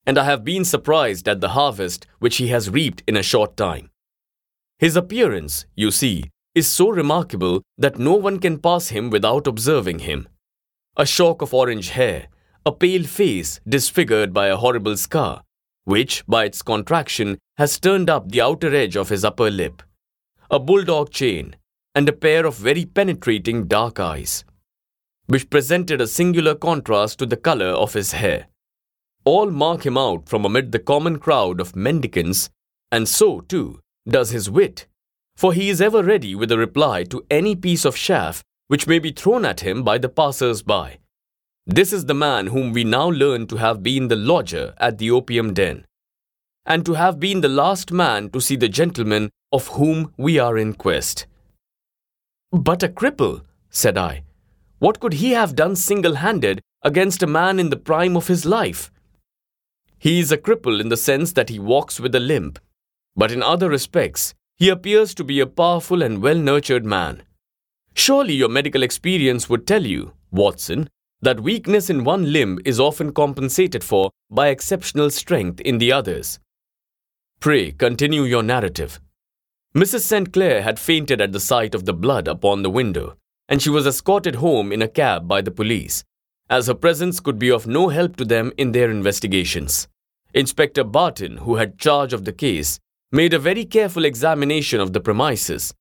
and 0.06 0.18
I 0.18 0.24
have 0.24 0.46
been 0.46 0.64
surprised 0.64 1.28
at 1.28 1.42
the 1.42 1.50
harvest 1.50 2.08
which 2.20 2.38
he 2.38 2.48
has 2.48 2.70
reaped 2.70 3.04
in 3.06 3.18
a 3.18 3.30
short 3.32 3.58
time. 3.58 3.90
His 4.80 4.96
appearance, 4.96 5.66
you 5.76 5.92
see, 5.92 6.32
is 6.56 6.70
so 6.70 6.88
remarkable 6.88 7.62
that 7.78 8.00
no 8.00 8.14
one 8.14 8.40
can 8.40 8.58
pass 8.58 8.88
him 8.88 9.10
without 9.10 9.48
observing 9.48 10.00
him. 10.00 10.30
A 10.98 11.06
shock 11.06 11.42
of 11.42 11.54
orange 11.54 11.90
hair, 11.90 12.28
a 12.66 12.72
pale 12.72 13.04
face 13.04 13.60
disfigured 13.68 14.34
by 14.34 14.48
a 14.48 14.58
horrible 14.58 14.98
scar, 14.98 15.44
which, 15.86 16.26
by 16.28 16.46
its 16.46 16.62
contraction, 16.62 17.38
has 17.58 17.80
turned 17.80 18.10
up 18.10 18.32
the 18.32 18.42
outer 18.42 18.76
edge 18.76 18.98
of 18.98 19.10
his 19.10 19.24
upper 19.24 19.50
lip, 19.50 19.84
a 20.52 20.60
bulldog 20.60 21.12
chain, 21.12 21.56
and 21.96 22.10
a 22.10 22.14
pair 22.14 22.46
of 22.46 22.58
very 22.58 22.86
penetrating 22.86 23.68
dark 23.68 24.00
eyes 24.00 24.44
which 25.28 25.50
presented 25.50 26.02
a 26.02 26.08
singular 26.08 26.56
contrast 26.56 27.20
to 27.20 27.26
the 27.26 27.38
color 27.38 27.68
of 27.68 27.94
his 27.94 28.14
hair. 28.14 28.48
All 29.26 29.52
mark 29.52 29.86
him 29.86 29.98
out 29.98 30.28
from 30.28 30.46
amid 30.46 30.72
the 30.72 30.80
common 30.80 31.20
crowd 31.20 31.60
of 31.60 31.76
mendicants, 31.76 32.50
and 32.92 33.08
so, 33.08 33.42
too, 33.42 33.82
does 34.08 34.30
his 34.30 34.50
wit, 34.50 34.88
for 35.36 35.54
he 35.54 35.70
is 35.70 35.82
ever 35.82 36.02
ready 36.02 36.34
with 36.34 36.52
a 36.52 36.58
reply 36.58 37.04
to 37.04 37.26
any 37.30 37.56
piece 37.56 37.84
of 37.84 37.98
chaff 37.98 38.42
which 38.68 38.88
may 38.88 39.00
be 39.00 39.12
thrown 39.12 39.46
at 39.46 39.62
him 39.62 39.84
by 39.84 39.98
the 39.98 40.10
passers 40.10 40.62
by. 40.62 41.00
This 41.66 41.92
is 41.92 42.06
the 42.06 42.14
man 42.14 42.48
whom 42.48 42.72
we 42.72 42.84
now 42.84 43.10
learn 43.10 43.48
to 43.48 43.58
have 43.58 43.84
been 43.84 44.08
the 44.08 44.16
lodger 44.16 44.74
at 44.78 44.98
the 44.98 45.12
opium 45.12 45.54
den, 45.54 45.86
and 46.66 46.86
to 46.86 46.94
have 46.94 47.20
been 47.20 47.42
the 47.42 47.50
last 47.50 47.92
man 47.92 48.30
to 48.30 48.40
see 48.40 48.56
the 48.56 48.70
gentleman 48.70 49.30
of 49.52 49.68
whom 49.70 50.14
we 50.18 50.40
are 50.40 50.58
in 50.58 50.74
quest. 50.74 51.26
But 52.52 52.84
a 52.84 52.90
cripple, 52.90 53.44
said 53.70 53.98
I, 53.98 54.24
what 54.80 55.00
could 55.00 55.14
he 55.14 55.32
have 55.32 55.56
done 55.56 55.76
single 55.76 56.16
handed 56.16 56.62
against 56.84 57.24
a 57.24 57.28
man 57.28 57.60
in 57.60 57.70
the 57.70 57.78
prime 57.78 58.16
of 58.16 58.28
his 58.28 58.46
life? 58.46 58.92
He 59.98 60.20
is 60.20 60.32
a 60.32 60.38
cripple 60.38 60.80
in 60.80 60.90
the 60.90 60.98
sense 60.98 61.34
that 61.34 61.50
he 61.50 61.60
walks 61.60 62.00
with 62.00 62.14
a 62.14 62.20
limp, 62.20 62.60
but 63.16 63.32
in 63.32 63.42
other 63.42 63.70
respects, 63.70 64.36
he 64.56 64.70
appears 64.70 65.14
to 65.16 65.24
be 65.24 65.40
a 65.40 65.48
powerful 65.48 66.02
and 66.02 66.22
well 66.22 66.38
nurtured 66.38 66.86
man. 66.86 67.24
Surely 67.98 68.36
your 68.36 68.48
medical 68.48 68.84
experience 68.84 69.50
would 69.50 69.66
tell 69.66 69.86
you, 69.86 70.14
Watson, 70.32 70.88
that 71.22 71.42
weakness 71.42 71.90
in 71.90 72.04
one 72.04 72.32
limb 72.32 72.60
is 72.64 72.80
often 72.80 73.12
compensated 73.12 73.84
for 73.84 74.12
by 74.30 74.50
exceptional 74.50 75.10
strength 75.10 75.60
in 75.62 75.80
the 75.80 75.92
others. 75.92 76.40
Pray 77.40 77.72
continue 77.72 78.22
your 78.24 78.44
narrative. 78.44 79.02
Mrs. 79.76 80.02
St. 80.02 80.32
Clair 80.32 80.62
had 80.62 80.80
fainted 80.80 81.20
at 81.20 81.32
the 81.32 81.40
sight 81.40 81.74
of 81.74 81.86
the 81.86 81.94
blood 81.94 82.28
upon 82.28 82.62
the 82.62 82.70
window 82.70 83.18
and 83.50 83.62
she 83.62 83.70
was 83.70 83.88
escorted 83.88 84.36
home 84.36 84.72
in 84.72 84.82
a 84.82 84.88
cab 84.88 85.28
by 85.28 85.42
the 85.42 85.52
police, 85.52 86.04
as 86.50 86.68
her 86.68 86.74
presence 86.74 87.20
could 87.20 87.40
be 87.40 87.50
of 87.50 87.68
no 87.68 87.90
help 87.90 88.16
to 88.18 88.26
them 88.26 88.52
in 88.58 88.72
their 88.72 88.92
investigations. 88.92 89.88
Inspector 90.34 90.84
Barton, 90.84 91.38
who 91.38 91.56
had 91.56 91.80
charge 91.80 92.14
of 92.14 92.26
the 92.26 92.34
case, 92.34 92.80
made 93.12 93.34
a 93.34 93.40
very 93.40 93.66
careful 93.66 94.06
examination 94.06 94.80
of 94.82 94.94
the 94.94 95.00
premises, 95.00 95.74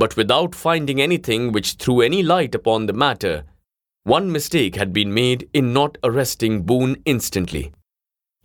but 0.00 0.16
without 0.16 0.54
finding 0.54 0.98
anything 0.98 1.52
which 1.52 1.74
threw 1.74 2.00
any 2.00 2.22
light 2.22 2.54
upon 2.54 2.86
the 2.86 2.92
matter, 2.94 3.44
one 4.04 4.32
mistake 4.32 4.76
had 4.76 4.94
been 4.94 5.12
made 5.12 5.46
in 5.52 5.74
not 5.74 5.98
arresting 6.02 6.62
Boone 6.62 6.96
instantly. 7.04 7.70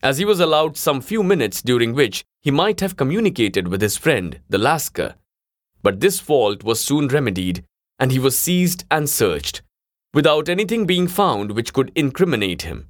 As 0.04 0.18
he 0.18 0.26
was 0.26 0.42
allowed 0.42 0.76
some 0.76 1.00
few 1.00 1.24
minutes 1.24 1.62
during 1.62 1.94
which 1.94 2.26
he 2.42 2.52
might 2.52 2.82
have 2.82 2.98
communicated 2.98 3.70
with 3.70 3.82
his 3.82 3.96
friend, 3.96 4.42
the 4.50 4.58
Lascar, 4.58 5.16
but 5.82 6.02
this 6.02 6.20
fault 6.20 6.62
was 6.66 6.82
soon 6.82 7.08
remedied, 7.08 7.64
and 8.00 8.12
he 8.12 8.20
was 8.20 8.38
seized 8.38 8.84
and 8.92 9.10
searched, 9.10 9.62
without 10.14 10.50
anything 10.50 10.86
being 10.86 11.08
found 11.08 11.52
which 11.52 11.72
could 11.72 11.90
incriminate 11.96 12.64
him. 12.64 12.90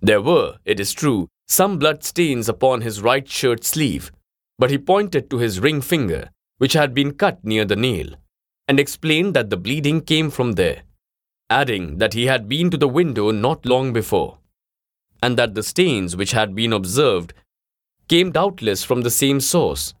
There 0.00 0.22
were, 0.22 0.56
it 0.64 0.80
is 0.80 0.94
true, 0.94 1.28
some 1.46 1.78
blood 1.78 2.02
stains 2.02 2.48
upon 2.48 2.80
his 2.80 3.02
right 3.02 3.28
shirt 3.28 3.62
sleeve, 3.62 4.10
but 4.58 4.70
he 4.70 4.78
pointed 4.78 5.28
to 5.28 5.36
his 5.36 5.60
ring 5.60 5.82
finger, 5.82 6.30
which 6.58 6.72
had 6.72 6.94
been 6.94 7.12
cut 7.12 7.44
near 7.44 7.64
the 7.64 7.76
nail, 7.76 8.06
and 8.68 8.78
explained 8.78 9.34
that 9.34 9.50
the 9.50 9.56
bleeding 9.56 10.00
came 10.00 10.30
from 10.30 10.52
there, 10.52 10.82
adding 11.50 11.98
that 11.98 12.14
he 12.14 12.26
had 12.26 12.48
been 12.48 12.70
to 12.70 12.76
the 12.76 12.88
window 12.88 13.30
not 13.30 13.66
long 13.66 13.92
before, 13.92 14.38
and 15.22 15.36
that 15.36 15.54
the 15.54 15.62
stains 15.62 16.16
which 16.16 16.32
had 16.32 16.54
been 16.54 16.72
observed 16.72 17.32
came 18.08 18.30
doubtless 18.30 18.84
from 18.84 19.02
the 19.02 19.10
same 19.10 19.40
source. 19.40 19.94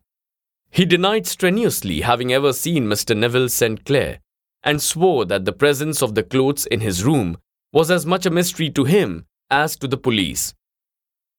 He 0.70 0.84
denied 0.84 1.26
strenuously 1.26 2.00
having 2.00 2.32
ever 2.32 2.52
seen 2.52 2.86
Mr. 2.86 3.16
Neville 3.16 3.48
St. 3.48 3.84
Clair, 3.84 4.20
and 4.62 4.82
swore 4.82 5.24
that 5.26 5.44
the 5.44 5.52
presence 5.52 6.02
of 6.02 6.14
the 6.14 6.22
clothes 6.22 6.66
in 6.66 6.80
his 6.80 7.04
room 7.04 7.36
was 7.72 7.90
as 7.90 8.06
much 8.06 8.26
a 8.26 8.30
mystery 8.30 8.70
to 8.70 8.84
him 8.84 9.26
as 9.50 9.76
to 9.76 9.86
the 9.86 9.96
police. 9.96 10.54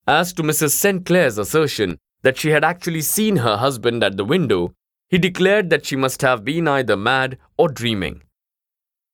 As 0.07 0.33
to 0.33 0.43
Mrs. 0.43 0.71
St. 0.71 1.05
Clair's 1.05 1.37
assertion 1.37 1.97
that 2.21 2.37
she 2.37 2.49
had 2.49 2.63
actually 2.63 3.01
seen 3.01 3.37
her 3.37 3.57
husband 3.57 4.03
at 4.03 4.17
the 4.17 4.25
window, 4.25 4.73
he 5.09 5.17
declared 5.17 5.69
that 5.69 5.85
she 5.85 5.95
must 5.95 6.21
have 6.21 6.43
been 6.43 6.67
either 6.67 6.97
mad 6.97 7.37
or 7.57 7.69
dreaming. 7.69 8.21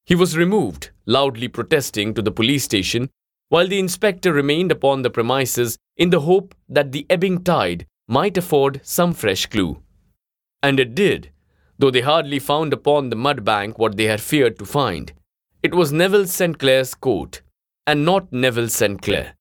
He 0.05 0.15
was 0.15 0.37
removed, 0.37 0.89
loudly 1.05 1.47
protesting, 1.47 2.13
to 2.13 2.21
the 2.21 2.31
police 2.31 2.63
station, 2.63 3.09
while 3.49 3.67
the 3.67 3.79
inspector 3.79 4.31
remained 4.31 4.71
upon 4.71 5.01
the 5.01 5.09
premises 5.09 5.77
in 5.97 6.09
the 6.09 6.21
hope 6.21 6.55
that 6.69 6.91
the 6.91 7.05
ebbing 7.09 7.43
tide 7.43 7.85
might 8.07 8.37
afford 8.37 8.81
some 8.83 9.13
fresh 9.13 9.45
clue. 9.45 9.81
And 10.63 10.79
it 10.79 10.95
did, 10.95 11.31
though 11.77 11.91
they 11.91 12.01
hardly 12.01 12.39
found 12.39 12.73
upon 12.73 13.09
the 13.09 13.15
mud 13.15 13.43
bank 13.43 13.77
what 13.77 13.97
they 13.97 14.05
had 14.05 14.21
feared 14.21 14.57
to 14.59 14.65
find. 14.65 15.13
It 15.63 15.75
was 15.75 15.91
Neville 15.91 16.27
St. 16.27 16.57
Clair's 16.57 16.95
coat, 16.95 17.41
and 17.85 18.05
not 18.05 18.31
Neville 18.31 18.69
St. 18.69 19.01
Clair, 19.01 19.35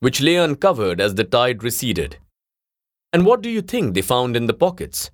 which 0.00 0.20
lay 0.20 0.36
uncovered 0.36 1.00
as 1.00 1.14
the 1.14 1.24
tide 1.24 1.62
receded. 1.62 2.18
And 3.12 3.24
what 3.24 3.42
do 3.42 3.48
you 3.48 3.62
think 3.62 3.94
they 3.94 4.02
found 4.02 4.36
in 4.36 4.46
the 4.46 4.54
pockets? 4.54 5.10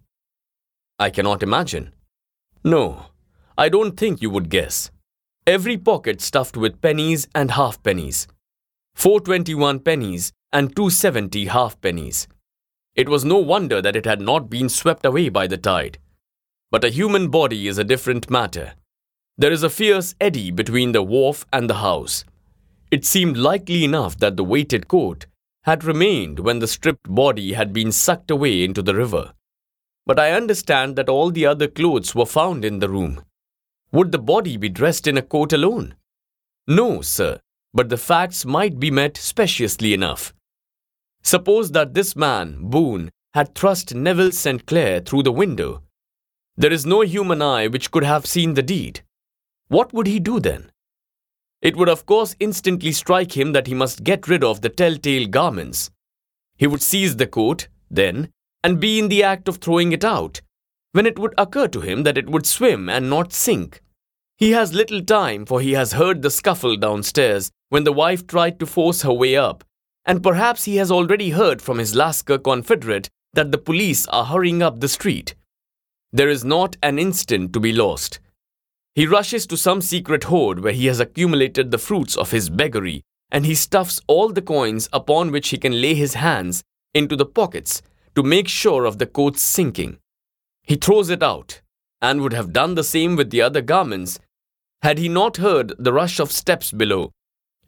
I 1.03 1.11
cannot 1.11 1.43
imagine. 1.43 1.93
No, 2.63 3.07
I 3.59 3.69
don't 3.69 3.97
think 3.97 4.23
you 4.23 4.31
would 4.31 4.49
guess. 4.49 4.93
Every 5.49 5.77
pocket 5.77 6.21
stuffed 6.21 6.57
with 6.57 6.81
pennies 6.81 7.27
and 7.35 7.51
halfpennies. 7.51 8.29
421 8.95 9.81
pennies 9.81 10.33
and 10.53 10.77
270 10.77 11.47
halfpennies. 11.47 12.29
It 12.95 13.09
was 13.09 13.25
no 13.25 13.39
wonder 13.39 13.83
that 13.83 13.97
it 13.97 14.05
had 14.05 14.21
not 14.21 14.49
been 14.49 14.69
swept 14.69 15.05
away 15.05 15.29
by 15.29 15.49
the 15.49 15.59
tide. 15.59 15.99
But 16.71 16.85
a 16.85 16.97
human 17.01 17.31
body 17.31 17.67
is 17.67 17.79
a 17.79 17.91
different 17.93 18.31
matter. 18.31 18.75
There 19.37 19.51
is 19.51 19.65
a 19.65 19.71
fierce 19.71 20.15
eddy 20.21 20.53
between 20.53 20.93
the 20.93 21.03
wharf 21.03 21.45
and 21.53 21.69
the 21.69 21.83
house. 21.89 22.25
It 22.93 23.05
seemed 23.05 23.37
likely 23.37 23.83
enough 23.83 24.19
that 24.19 24.37
the 24.37 24.45
weighted 24.45 24.87
coat 24.87 25.27
had 25.65 25.83
remained 25.83 26.39
when 26.39 26.61
the 26.61 26.69
stripped 26.69 27.13
body 27.13 27.55
had 27.55 27.73
been 27.73 27.91
sucked 27.91 28.31
away 28.31 28.63
into 28.63 28.83
the 28.83 28.95
river. 28.95 29.33
But 30.05 30.19
I 30.19 30.33
understand 30.33 30.97
that 30.97 31.09
all 31.09 31.31
the 31.31 31.47
other 31.47 31.69
clothes 31.69 32.15
were 32.15 32.27
found 32.27 32.65
in 32.65 32.81
the 32.81 32.89
room. 32.89 33.25
Would 33.93 34.11
the 34.11 34.19
body 34.19 34.57
be 34.57 34.69
dressed 34.69 35.07
in 35.07 35.17
a 35.17 35.23
coat 35.23 35.53
alone? 35.53 35.95
No, 36.67 37.03
sir, 37.03 37.41
but 37.75 37.89
the 37.89 37.97
facts 37.97 38.45
might 38.45 38.81
be 38.81 38.91
met 38.91 39.17
speciously 39.17 39.95
enough. 39.95 40.35
Suppose 41.23 41.71
that 41.73 41.95
this 41.95 42.17
man, 42.17 42.59
Boone, 42.71 43.11
had 43.35 43.55
thrust 43.55 43.95
Neville 43.95 44.33
St. 44.33 44.67
Clair 44.67 45.01
through 45.01 45.23
the 45.23 45.33
window. 45.33 45.83
There 46.57 46.73
is 46.73 46.85
no 46.85 47.01
human 47.03 47.41
eye 47.41 47.67
which 47.69 47.91
could 47.91 48.05
have 48.05 48.27
seen 48.27 48.55
the 48.55 48.63
deed. 48.63 49.03
What 49.69 49.93
would 49.95 50.07
he 50.07 50.21
do 50.21 50.41
then? 50.41 50.71
It 51.63 51.77
would, 51.77 51.89
of 51.89 52.05
course, 52.07 52.37
instantly 52.41 52.93
strike 52.93 53.37
him 53.37 53.53
that 53.53 53.69
he 53.69 53.75
must 53.75 54.05
get 54.05 54.29
rid 54.29 54.43
of 54.43 54.61
the 54.61 54.69
telltale 54.69 55.29
garments. 55.29 55.91
He 56.57 56.67
would 56.67 56.83
seize 56.83 57.17
the 57.17 57.27
coat, 57.27 57.69
then, 57.91 58.33
and 58.65 58.81
be 58.81 58.99
in 58.99 59.09
the 59.09 59.23
act 59.23 59.49
of 59.49 59.57
throwing 59.57 59.93
it 59.93 60.05
out, 60.05 60.41
when 60.93 61.07
it 61.07 61.19
would 61.19 61.35
occur 61.37 61.69
to 61.69 61.81
him 61.81 62.03
that 62.05 62.19
it 62.19 62.29
would 62.29 62.47
swim 62.47 62.89
and 62.89 63.11
not 63.11 63.33
sink. 63.33 63.81
He 64.37 64.53
has 64.53 64.73
little 64.73 65.03
time, 65.03 65.47
for 65.47 65.61
he 65.61 65.73
has 65.73 65.93
heard 65.93 66.23
the 66.23 66.31
scuffle 66.31 66.77
downstairs 66.77 67.51
when 67.69 67.85
the 67.85 67.93
wife 67.93 68.27
tried 68.27 68.59
to 68.61 68.67
force 68.67 69.03
her 69.03 69.13
way 69.13 69.37
up, 69.37 69.65
and 70.05 70.23
perhaps 70.23 70.65
he 70.65 70.77
has 70.77 70.91
already 70.91 71.31
heard 71.31 71.63
from 71.63 71.79
his 71.79 71.95
Lascar 71.95 72.39
confederate 72.39 73.09
that 73.33 73.53
the 73.53 73.59
police 73.59 74.07
are 74.09 74.27
hurrying 74.27 74.63
up 74.63 74.81
the 74.81 74.89
street. 74.89 75.35
There 76.13 76.29
is 76.29 76.45
not 76.45 76.77
an 76.83 76.99
instant 76.99 77.53
to 77.53 77.61
be 77.61 77.73
lost. 77.73 78.21
He 78.95 79.07
rushes 79.07 79.47
to 79.47 79.57
some 79.57 79.81
secret 79.81 80.25
hoard 80.25 80.61
where 80.61 80.75
he 80.75 80.87
has 80.87 81.01
accumulated 81.01 81.71
the 81.71 81.79
fruits 81.79 82.17
of 82.17 82.31
his 82.31 82.51
beggary, 82.51 83.03
and 83.31 83.47
he 83.47 83.55
stuffs 83.55 84.01
all 84.07 84.29
the 84.29 84.43
coins 84.43 84.89
upon 84.93 85.31
which 85.31 85.49
he 85.49 85.57
can 85.57 85.81
lay 85.81 85.95
his 85.95 86.15
hands 86.15 86.63
into 86.93 87.17
the 87.17 87.25
pockets 87.25 87.81
to 88.15 88.23
make 88.23 88.49
sure 88.49 88.85
of 88.85 88.99
the 88.99 89.07
coat's 89.07 89.43
sinking. 89.43 89.99
He 90.63 90.77
throws 90.77 91.11
it 91.11 91.23
out, 91.23 91.61
and 92.01 92.21
would 92.21 92.33
have 92.33 92.53
done 92.53 92.75
the 92.75 92.85
same 92.85 93.17
with 93.17 93.31
the 93.31 93.43
other 93.43 93.63
garments 93.63 94.19
had 94.83 94.99
he 94.99 95.09
not 95.09 95.37
heard 95.37 95.73
the 95.79 95.93
rush 95.93 96.19
of 96.19 96.33
steps 96.33 96.73
below, 96.73 97.13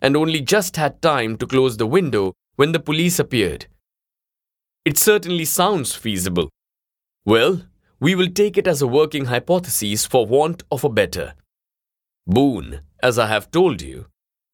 and 0.02 0.16
only 0.16 0.40
just 0.40 0.76
had 0.76 1.00
time 1.00 1.37
to 1.37 1.46
close 1.46 1.76
the 1.76 1.87
window 1.87 2.35
when 2.57 2.72
the 2.72 2.80
police 2.80 3.18
appeared. 3.18 3.66
It 4.85 4.98
certainly 4.98 5.44
sounds 5.44 5.94
feasible. 5.94 6.50
Well, 7.24 7.62
we 8.00 8.14
will 8.14 8.28
take 8.28 8.59
it 8.59 8.66
as 8.66 8.83
a 8.83 8.87
working 8.87 9.26
hypothesis 9.26 10.04
for 10.04 10.26
want 10.26 10.62
of 10.70 10.85
a 10.85 10.88
better. 10.88 11.35
Boone, 12.26 12.80
as 13.02 13.18
I 13.18 13.28
have 13.28 13.50
told 13.50 13.80
you, 13.80 14.07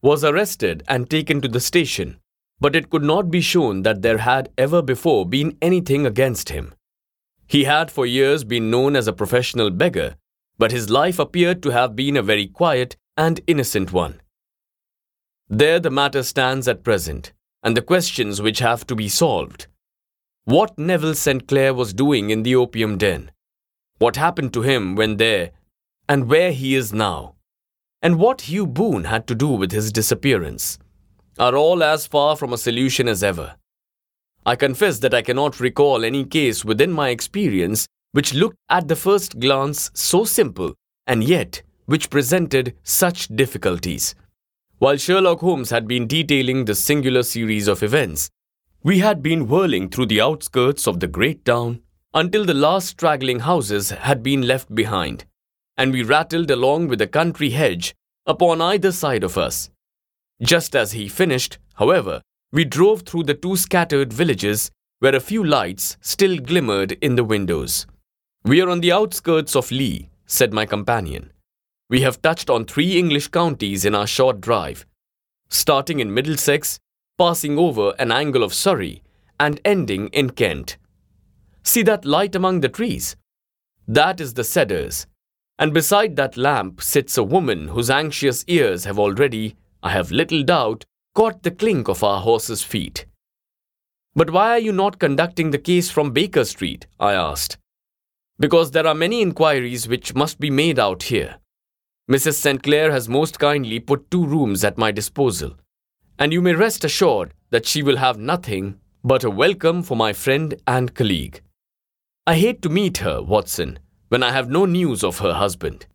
was 0.03 0.22
arrested 0.22 0.83
and 0.87 1.11
taken 1.11 1.40
to 1.40 1.48
the 1.48 1.61
station, 1.61 2.20
but 2.61 2.77
it 2.77 2.90
could 2.90 3.03
not 3.03 3.31
be 3.31 3.40
shown 3.40 3.83
that 3.83 4.03
there 4.03 4.18
had 4.18 4.51
ever 4.59 4.83
before 4.83 5.27
been 5.27 5.57
anything 5.62 6.05
against 6.05 6.51
him. 6.51 6.75
He 7.46 7.64
had 7.64 7.90
for 7.90 8.07
years 8.07 8.44
been 8.44 8.70
known 8.70 8.94
as 8.94 9.09
a 9.09 9.12
professional 9.12 9.70
beggar, 9.70 10.16
but 10.59 10.73
his 10.73 10.90
life 10.90 11.18
appeared 11.18 11.62
to 11.62 11.70
have 11.70 11.96
been 11.96 12.16
a 12.16 12.23
very 12.23 12.46
quiet 12.46 12.96
and 13.16 13.40
innocent 13.46 13.92
one. 13.92 14.20
There 15.49 15.81
the 15.81 15.90
matter 15.90 16.23
stands 16.23 16.68
at 16.68 16.85
present, 16.85 17.33
and 17.62 17.77
the 17.77 17.83
questions 17.83 18.40
which 18.40 18.61
have 18.61 18.87
to 18.87 18.94
be 18.94 19.09
solved. 19.09 19.66
What 20.44 20.79
Neville 20.79 21.14
St. 21.14 21.49
Clair 21.49 21.75
was 21.75 21.92
doing 21.92 22.31
in 22.31 22.42
the 22.42 22.55
opium 22.57 22.99
den, 22.99 23.31
what 23.99 24.16
happened 24.16 24.53
to 24.55 24.62
him 24.62 24.94
when 24.94 25.16
there, 25.16 25.51
and 26.09 26.29
where 26.29 26.53
he 26.53 26.75
is 26.75 26.92
now, 26.92 27.35
and 28.03 28.18
what 28.18 28.42
Hugh 28.42 28.66
Boone 28.66 29.05
had 29.05 29.27
to 29.27 29.35
do 29.35 29.49
with 29.49 29.73
his 29.73 29.92
disappearance, 29.92 30.79
are 31.38 31.57
all 31.57 31.83
as 31.83 32.07
far 32.07 32.37
from 32.37 32.53
a 32.53 32.59
solution 32.59 33.09
as 33.09 33.23
ever. 33.23 33.57
I 34.45 34.57
confess 34.57 34.99
that 35.01 35.14
I 35.14 35.23
cannot 35.23 35.61
recall 35.61 36.05
any 36.05 36.25
case 36.25 36.64
within 36.64 36.90
my 36.93 37.11
experience 37.11 37.87
which 38.12 38.35
looked 38.35 38.57
at 38.69 38.88
the 38.88 38.97
first 38.97 39.38
glance 39.38 39.90
so 39.95 40.25
simple 40.25 40.75
and 41.07 41.23
yet 41.23 41.62
which 41.87 42.11
presented 42.11 42.77
such 42.83 43.29
difficulties. 43.29 44.14
While 44.79 44.97
Sherlock 44.97 45.40
Holmes 45.40 45.71
had 45.71 45.87
been 45.87 46.07
detailing 46.07 46.64
the 46.64 46.75
singular 46.75 47.23
series 47.23 47.69
of 47.69 47.83
events, 47.83 48.31
we 48.83 49.01
had 49.01 49.23
been 49.23 49.47
whirling 49.47 49.90
through 49.90 50.07
the 50.07 50.21
outskirts 50.21 50.87
of 50.87 51.01
the 51.01 51.07
great 51.07 51.45
town 51.45 51.83
until 52.14 52.45
the 52.45 52.55
last 52.55 52.88
straggling 52.88 53.40
houses 53.40 53.90
had 53.90 54.23
been 54.23 54.43
left 54.43 54.75
behind, 54.75 55.27
and 55.77 55.93
we 55.93 56.03
rattled 56.03 56.51
along 56.51 56.88
with 56.88 57.01
a 57.03 57.07
country 57.07 57.51
hedge 57.51 57.95
upon 58.27 58.61
either 58.61 58.90
side 58.90 59.23
of 59.23 59.37
us. 59.37 59.71
Just 60.42 60.74
as 60.74 60.92
he 60.92 61.09
finished, 61.09 61.59
however, 61.74 62.22
we 62.53 62.64
drove 62.64 63.03
through 63.03 63.24
the 63.24 63.35
two 63.35 63.57
scattered 63.57 64.12
villages 64.12 64.70
where 65.00 65.14
a 65.14 65.20
few 65.20 65.44
lights 65.44 65.96
still 66.00 66.38
glimmered 66.38 66.92
in 66.92 67.14
the 67.14 67.24
windows. 67.24 67.87
We 68.44 68.61
are 68.61 68.70
on 68.70 68.81
the 68.81 68.92
outskirts 68.92 69.55
of 69.55 69.70
Lee, 69.70 70.09
said 70.26 70.53
my 70.53 70.66
companion. 70.66 71.33
We 71.88 72.03
have 72.03 72.22
touched 72.22 72.48
on 72.48 72.64
three 72.64 72.98
English 72.98 73.29
counties 73.29 73.85
in 73.85 73.94
our 73.94 74.07
short 74.07 74.40
drive, 74.40 74.87
starting 75.48 76.00
in 76.00 76.14
Middlesex, 76.14 76.79
passing 77.18 77.59
over 77.59 77.94
an 77.98 78.11
angle 78.11 78.42
of 78.42 78.55
Surrey, 78.55 79.03
and 79.38 79.61
ending 79.64 80.09
in 80.09 80.31
Kent. 80.31 80.76
See 81.62 81.83
that 81.83 82.05
light 82.05 82.35
among 82.35 82.61
the 82.61 82.68
trees? 82.68 83.16
That 83.87 84.20
is 84.20 84.35
the 84.35 84.44
cedars, 84.44 85.07
and 85.59 85.74
beside 85.74 86.16
that 86.16 86.37
lamp 86.37 86.81
sits 86.81 87.18
a 87.18 87.24
woman 87.24 87.68
whose 87.68 87.90
anxious 87.90 88.44
ears 88.46 88.85
have 88.85 88.98
already 88.98 89.57
I 89.83 89.90
have 89.90 90.11
little 90.11 90.43
doubt, 90.43 90.85
caught 91.14 91.43
the 91.43 91.51
clink 91.51 91.88
of 91.88 92.05
our 92.05 92.21
horses' 92.21 92.62
feet. 92.62 93.07
But 94.14 94.31
why 94.31 94.51
are 94.51 94.59
you 94.59 94.73
not 94.73 94.99
conducting 94.99 95.51
the 95.51 95.59
case 95.59 95.90
from 95.90 96.12
Baker 96.12 96.45
Street? 96.45 96.87
I 96.99 97.14
asked. 97.14 97.59
Because 98.38 98.73
there 98.73 98.87
are 98.87 98.95
many 98.95 99.23
inquiries 99.23 99.88
which 99.88 100.14
must 100.14 100.40
be 100.40 100.51
made 100.51 100.79
out 100.79 101.05
here. 101.05 101.38
Mrs. 102.11 102.35
St. 102.35 102.62
Clair 102.62 102.90
has 102.90 103.09
most 103.09 103.38
kindly 103.38 103.79
put 103.79 104.11
two 104.11 104.27
rooms 104.27 104.64
at 104.64 104.77
my 104.77 104.90
disposal, 104.90 105.57
and 106.19 106.33
you 106.33 106.43
may 106.43 106.55
rest 106.55 106.85
assured 106.85 107.33
that 107.51 107.66
she 107.66 107.83
will 107.83 107.97
have 107.97 108.19
nothing 108.19 108.81
but 109.05 109.25
a 109.25 109.31
welcome 109.31 109.83
for 109.83 109.97
my 109.97 110.12
friend 110.12 110.55
and 110.66 110.95
colleague. 110.95 111.40
I 112.27 112.35
hate 112.35 112.61
to 112.62 112.69
meet 112.69 112.99
her, 112.99 113.23
Watson, 113.23 113.79
when 114.09 114.23
I 114.23 114.33
have 114.33 114.51
no 114.51 114.66
news 114.66 115.03
of 115.03 115.21
her 115.21 115.35
husband. 115.35 115.87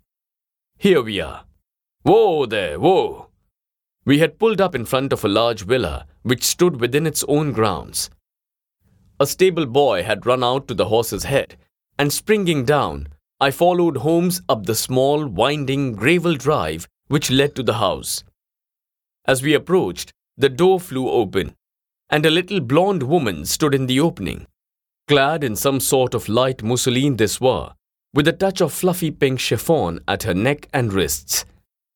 Here 0.77 1.01
we 1.01 1.19
are. 1.19 1.43
Whoa 2.03 2.45
there, 2.45 2.79
whoa! 2.79 3.27
We 4.05 4.19
had 4.19 4.37
pulled 4.37 4.61
up 4.61 4.75
in 4.75 4.85
front 4.85 5.11
of 5.11 5.25
a 5.25 5.27
large 5.27 5.63
villa 5.63 6.05
which 6.21 6.43
stood 6.43 6.79
within 6.79 7.07
its 7.07 7.23
own 7.27 7.51
grounds. 7.51 8.09
A 9.19 9.25
stable 9.25 9.65
boy 9.65 10.03
had 10.03 10.25
run 10.25 10.43
out 10.43 10.67
to 10.67 10.73
the 10.73 10.85
horse's 10.85 11.23
head, 11.23 11.57
and 11.97 12.13
springing 12.13 12.65
down, 12.65 13.07
I 13.39 13.51
followed 13.51 13.97
Holmes 13.97 14.41
up 14.47 14.65
the 14.65 14.75
small, 14.75 15.25
winding 15.25 15.93
gravel 15.93 16.35
drive 16.35 16.87
which 17.07 17.31
led 17.31 17.55
to 17.55 17.63
the 17.63 17.75
house. 17.75 18.23
As 19.25 19.41
we 19.41 19.53
approached, 19.53 20.13
the 20.37 20.49
door 20.49 20.79
flew 20.79 21.09
open, 21.09 21.55
and 22.09 22.25
a 22.25 22.29
little 22.31 22.59
blonde 22.59 23.03
woman 23.03 23.45
stood 23.45 23.73
in 23.73 23.87
the 23.87 23.99
opening, 23.99 24.45
clad 25.07 25.43
in 25.43 25.55
some 25.55 25.79
sort 25.79 26.13
of 26.13 26.29
light 26.29 26.61
mousseline 26.61 27.15
de 27.15 27.27
soie, 27.27 27.73
with 28.13 28.27
a 28.27 28.33
touch 28.33 28.61
of 28.61 28.71
fluffy 28.71 29.11
pink 29.11 29.39
chiffon 29.39 29.99
at 30.07 30.23
her 30.23 30.33
neck 30.33 30.67
and 30.73 30.93
wrists. 30.93 31.45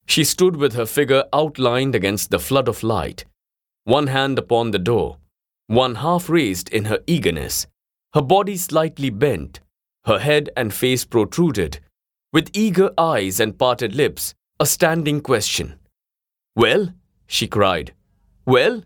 She 0.10 0.24
stood 0.24 0.56
with 0.56 0.74
her 0.74 0.88
figure 0.88 1.26
outlined 1.32 1.93
against 1.93 2.32
the 2.32 2.39
flood 2.39 2.67
of 2.67 2.82
light, 2.82 3.26
one 3.84 4.08
hand 4.08 4.39
upon 4.39 4.72
the 4.72 4.80
door, 4.80 5.19
one 5.67 5.95
half 5.95 6.30
raised 6.30 6.67
in 6.69 6.86
her 6.86 7.00
eagerness, 7.06 7.67
her 8.15 8.22
body 8.24 8.58
slightly 8.58 9.12
bent, 9.12 9.60
her 10.06 10.17
head 10.17 10.50
and 10.58 10.74
face 10.74 11.06
protruded, 11.06 11.80
with 12.34 12.50
eager 12.54 12.89
eyes 12.98 13.39
and 13.39 13.60
parted 13.60 13.93
lips, 13.93 14.34
a 14.60 14.65
standing 14.65 15.22
question. 15.22 15.76
Well? 16.56 16.91
she 17.28 17.45
cried. 17.48 17.93
Well? 18.48 18.82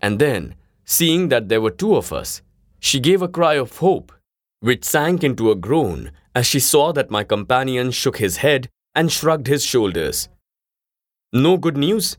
And 0.00 0.20
then, 0.20 0.54
seeing 0.84 1.30
that 1.30 1.48
there 1.48 1.60
were 1.60 1.72
two 1.72 1.96
of 1.96 2.12
us, 2.12 2.42
she 2.78 3.00
gave 3.00 3.22
a 3.22 3.28
cry 3.28 3.54
of 3.54 3.78
hope, 3.78 4.12
which 4.60 4.84
sank 4.84 5.24
into 5.24 5.50
a 5.50 5.56
groan 5.56 6.12
as 6.32 6.46
she 6.46 6.60
saw 6.60 6.92
that 6.92 7.10
my 7.10 7.24
companion 7.24 7.90
shook 7.90 8.18
his 8.18 8.36
head 8.36 8.68
and 8.94 9.10
shrugged 9.10 9.48
his 9.48 9.64
shoulders. 9.64 10.28
No 11.32 11.56
good 11.56 11.76
news? 11.76 12.16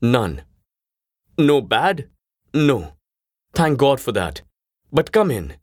None. 0.00 0.42
No 1.36 1.60
bad? 1.60 2.08
No. 2.54 2.92
Thank 3.54 3.78
God 3.78 4.00
for 4.00 4.12
that. 4.12 4.42
But 4.92 5.12
come 5.12 5.30
in. 5.30 5.54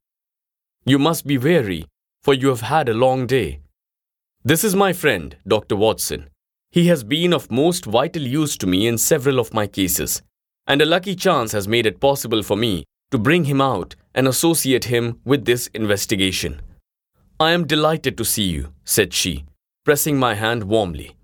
You 0.85 0.99
must 0.99 1.25
be 1.25 1.37
weary 1.37 1.85
for 2.21 2.33
you 2.33 2.49
have 2.49 2.61
had 2.61 2.89
a 2.89 2.93
long 2.93 3.25
day. 3.25 3.59
This 4.43 4.63
is 4.63 4.75
my 4.75 4.93
friend, 4.93 5.37
Dr. 5.47 5.75
Watson. 5.75 6.29
He 6.71 6.87
has 6.87 7.03
been 7.03 7.33
of 7.33 7.49
most 7.49 7.85
vital 7.85 8.21
use 8.21 8.57
to 8.57 8.67
me 8.67 8.87
in 8.87 8.97
several 8.97 9.39
of 9.39 9.53
my 9.53 9.67
cases, 9.67 10.21
and 10.67 10.81
a 10.81 10.85
lucky 10.85 11.15
chance 11.15 11.51
has 11.53 11.67
made 11.67 11.85
it 11.85 11.99
possible 11.99 12.43
for 12.43 12.55
me 12.55 12.83
to 13.11 13.17
bring 13.17 13.45
him 13.45 13.61
out 13.61 13.95
and 14.13 14.27
associate 14.27 14.85
him 14.85 15.19
with 15.25 15.45
this 15.45 15.67
investigation. 15.67 16.61
I 17.39 17.51
am 17.51 17.65
delighted 17.65 18.17
to 18.17 18.25
see 18.25 18.43
you, 18.43 18.73
said 18.83 19.13
she, 19.13 19.45
pressing 19.85 20.17
my 20.17 20.35
hand 20.35 20.65
warmly. 20.65 21.15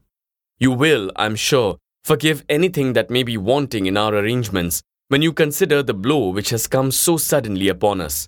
You 0.57 0.71
will, 0.71 1.11
I'm 1.15 1.35
sure, 1.35 1.77
forgive 2.03 2.45
anything 2.47 2.93
that 2.93 3.09
may 3.09 3.23
be 3.23 3.37
wanting 3.37 3.87
in 3.87 3.97
our 3.97 4.15
arrangements 4.15 4.81
when 5.09 5.21
you 5.21 5.33
consider 5.33 5.83
the 5.83 5.93
blow 5.93 6.29
which 6.29 6.49
has 6.51 6.67
come 6.67 6.91
so 6.91 7.17
suddenly 7.17 7.67
upon 7.67 7.99
us. 7.99 8.27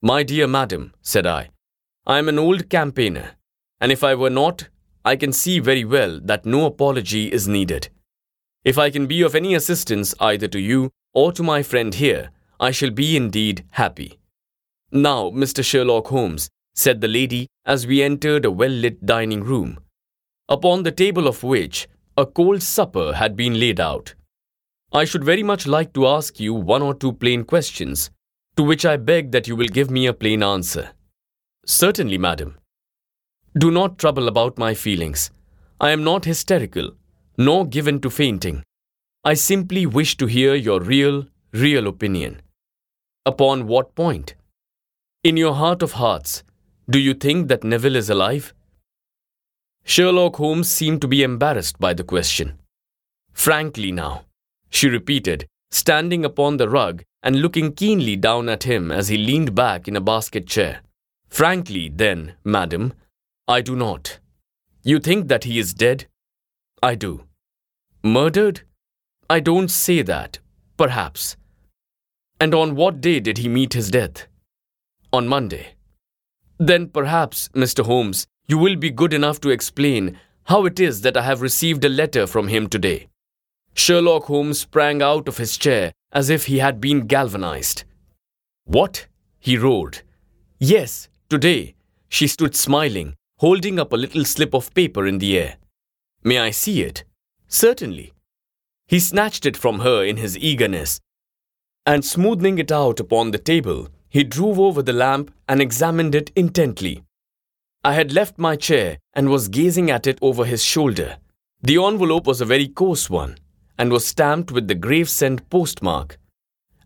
My 0.00 0.22
dear 0.22 0.46
madam, 0.46 0.92
said 1.02 1.26
I, 1.26 1.50
I 2.06 2.18
am 2.18 2.28
an 2.28 2.38
old 2.38 2.68
campaigner, 2.70 3.32
and 3.80 3.92
if 3.92 4.02
I 4.02 4.14
were 4.14 4.30
not, 4.30 4.68
I 5.04 5.16
can 5.16 5.32
see 5.32 5.58
very 5.60 5.84
well 5.84 6.18
that 6.24 6.46
no 6.46 6.64
apology 6.64 7.30
is 7.30 7.46
needed. 7.46 7.90
If 8.64 8.78
I 8.78 8.88
can 8.88 9.06
be 9.06 9.20
of 9.20 9.34
any 9.34 9.54
assistance 9.54 10.14
either 10.20 10.48
to 10.48 10.58
you 10.58 10.90
or 11.12 11.30
to 11.32 11.42
my 11.42 11.62
friend 11.62 11.94
here, 11.94 12.30
I 12.58 12.70
shall 12.70 12.90
be 12.90 13.16
indeed 13.16 13.64
happy. 13.72 14.18
Now, 14.90 15.30
Mr. 15.30 15.62
Sherlock 15.62 16.06
Holmes, 16.06 16.48
said 16.74 17.00
the 17.00 17.08
lady 17.08 17.48
as 17.66 17.86
we 17.86 18.02
entered 18.02 18.46
a 18.46 18.50
well 18.50 18.70
lit 18.70 19.04
dining 19.04 19.44
room, 19.44 19.78
upon 20.48 20.82
the 20.82 20.92
table 20.92 21.26
of 21.26 21.42
which 21.42 21.88
a 22.16 22.26
cold 22.26 22.62
supper 22.62 23.14
had 23.14 23.36
been 23.36 23.58
laid 23.58 23.80
out. 23.80 24.14
I 24.92 25.04
should 25.04 25.24
very 25.24 25.42
much 25.42 25.66
like 25.66 25.92
to 25.94 26.06
ask 26.06 26.38
you 26.38 26.54
one 26.54 26.82
or 26.82 26.94
two 26.94 27.12
plain 27.12 27.44
questions, 27.44 28.10
to 28.56 28.62
which 28.62 28.86
I 28.86 28.96
beg 28.96 29.32
that 29.32 29.48
you 29.48 29.56
will 29.56 29.66
give 29.68 29.90
me 29.90 30.06
a 30.06 30.12
plain 30.12 30.42
answer. 30.42 30.90
Certainly, 31.66 32.18
madam. 32.18 32.58
Do 33.58 33.70
not 33.70 33.98
trouble 33.98 34.28
about 34.28 34.58
my 34.58 34.74
feelings. 34.74 35.30
I 35.80 35.90
am 35.90 36.04
not 36.04 36.24
hysterical, 36.24 36.92
nor 37.36 37.66
given 37.66 38.00
to 38.00 38.10
fainting. 38.10 38.62
I 39.24 39.34
simply 39.34 39.86
wish 39.86 40.16
to 40.18 40.26
hear 40.26 40.54
your 40.54 40.80
real, 40.80 41.26
real 41.52 41.88
opinion. 41.88 42.42
Upon 43.26 43.66
what 43.66 43.94
point? 43.94 44.34
In 45.24 45.36
your 45.36 45.54
heart 45.54 45.82
of 45.82 45.92
hearts, 45.92 46.44
do 46.88 46.98
you 46.98 47.14
think 47.14 47.48
that 47.48 47.64
Neville 47.64 47.96
is 47.96 48.10
alive? 48.10 48.52
Sherlock 49.84 50.36
Holmes 50.36 50.70
seemed 50.70 51.00
to 51.02 51.08
be 51.08 51.22
embarrassed 51.22 51.78
by 51.78 51.92
the 51.92 52.04
question. 52.04 52.58
Frankly, 53.32 53.92
now, 53.92 54.24
she 54.70 54.88
repeated, 54.88 55.46
standing 55.70 56.24
upon 56.24 56.56
the 56.56 56.68
rug 56.68 57.02
and 57.22 57.36
looking 57.36 57.72
keenly 57.72 58.16
down 58.16 58.48
at 58.48 58.64
him 58.64 58.90
as 58.90 59.08
he 59.08 59.16
leaned 59.16 59.54
back 59.54 59.86
in 59.86 59.96
a 59.96 60.00
basket 60.00 60.46
chair. 60.46 60.80
Frankly, 61.28 61.88
then, 61.88 62.34
madam, 62.44 62.94
I 63.46 63.60
do 63.60 63.76
not. 63.76 64.18
You 64.82 64.98
think 65.00 65.28
that 65.28 65.44
he 65.44 65.58
is 65.58 65.74
dead? 65.74 66.06
I 66.82 66.94
do. 66.94 67.24
Murdered? 68.02 68.62
I 69.28 69.40
don't 69.40 69.68
say 69.68 70.02
that. 70.02 70.38
Perhaps. 70.76 71.36
And 72.40 72.54
on 72.54 72.74
what 72.74 73.00
day 73.00 73.20
did 73.20 73.38
he 73.38 73.48
meet 73.48 73.72
his 73.72 73.90
death? 73.90 74.26
On 75.12 75.26
Monday. 75.26 75.74
Then 76.58 76.88
perhaps, 76.88 77.48
Mr. 77.48 77.84
Holmes, 77.84 78.26
you 78.46 78.58
will 78.58 78.76
be 78.76 78.90
good 78.90 79.12
enough 79.12 79.40
to 79.40 79.50
explain 79.50 80.18
how 80.44 80.66
it 80.66 80.78
is 80.78 81.00
that 81.00 81.16
I 81.16 81.22
have 81.22 81.40
received 81.40 81.84
a 81.84 81.88
letter 81.88 82.26
from 82.26 82.48
him 82.48 82.68
today. 82.68 83.08
Sherlock 83.74 84.24
Holmes 84.24 84.60
sprang 84.60 85.02
out 85.02 85.28
of 85.28 85.38
his 85.38 85.56
chair 85.56 85.92
as 86.12 86.30
if 86.30 86.46
he 86.46 86.58
had 86.58 86.80
been 86.80 87.06
galvanized. 87.06 87.84
What? 88.64 89.06
he 89.40 89.58
roared. 89.58 90.02
Yes, 90.58 91.08
Today, 91.30 91.74
she 92.08 92.26
stood 92.26 92.54
smiling, 92.54 93.16
holding 93.38 93.80
up 93.80 93.92
a 93.92 93.96
little 93.96 94.24
slip 94.24 94.54
of 94.54 94.72
paper 94.74 95.06
in 95.06 95.18
the 95.18 95.38
air. 95.38 95.56
May 96.22 96.38
I 96.38 96.50
see 96.50 96.82
it? 96.82 97.02
Certainly. 97.48 98.12
He 98.86 99.00
snatched 99.00 99.46
it 99.46 99.56
from 99.56 99.80
her 99.80 100.04
in 100.04 100.18
his 100.18 100.36
eagerness, 100.38 101.00
and 101.86 102.04
smoothing 102.04 102.58
it 102.58 102.70
out 102.70 103.00
upon 103.00 103.30
the 103.30 103.38
table, 103.38 103.88
he 104.08 104.22
drew 104.22 104.52
over 104.62 104.82
the 104.82 104.92
lamp 104.92 105.34
and 105.48 105.60
examined 105.60 106.14
it 106.14 106.30
intently. 106.36 107.02
I 107.86 107.92
had 107.92 108.14
left 108.14 108.38
my 108.38 108.56
chair 108.56 108.96
and 109.12 109.28
was 109.28 109.48
gazing 109.48 109.90
at 109.90 110.06
it 110.06 110.18
over 110.22 110.46
his 110.46 110.64
shoulder. 110.64 111.18
The 111.62 111.76
envelope 111.76 112.26
was 112.26 112.40
a 112.40 112.46
very 112.46 112.66
coarse 112.66 113.10
one, 113.10 113.36
and 113.76 113.92
was 113.92 114.06
stamped 114.06 114.50
with 114.50 114.68
the 114.68 114.74
Gravesend 114.74 115.50
postmark, 115.50 116.18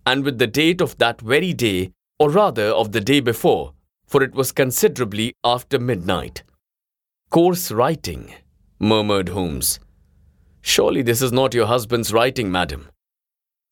and 0.05 0.25
with 0.25 0.39
the 0.39 0.49
date 0.49 0.81
of 0.81 0.99
that 0.99 1.21
very 1.21 1.53
day, 1.53 1.93
or 2.19 2.31
rather 2.31 2.65
of 2.65 2.91
the 2.91 3.01
day 3.01 3.21
before, 3.21 3.75
for 4.07 4.25
it 4.25 4.35
was 4.35 4.51
considerably 4.51 5.35
after 5.45 5.79
midnight. 5.79 6.43
Coarse 7.31 7.71
writing, 7.71 8.35
murmured 8.81 9.29
Holmes. 9.29 9.79
Surely 10.63 11.03
this 11.03 11.23
is 11.23 11.31
not 11.31 11.55
your 11.55 11.67
husband's 11.67 12.13
writing, 12.13 12.51
madam. 12.51 12.89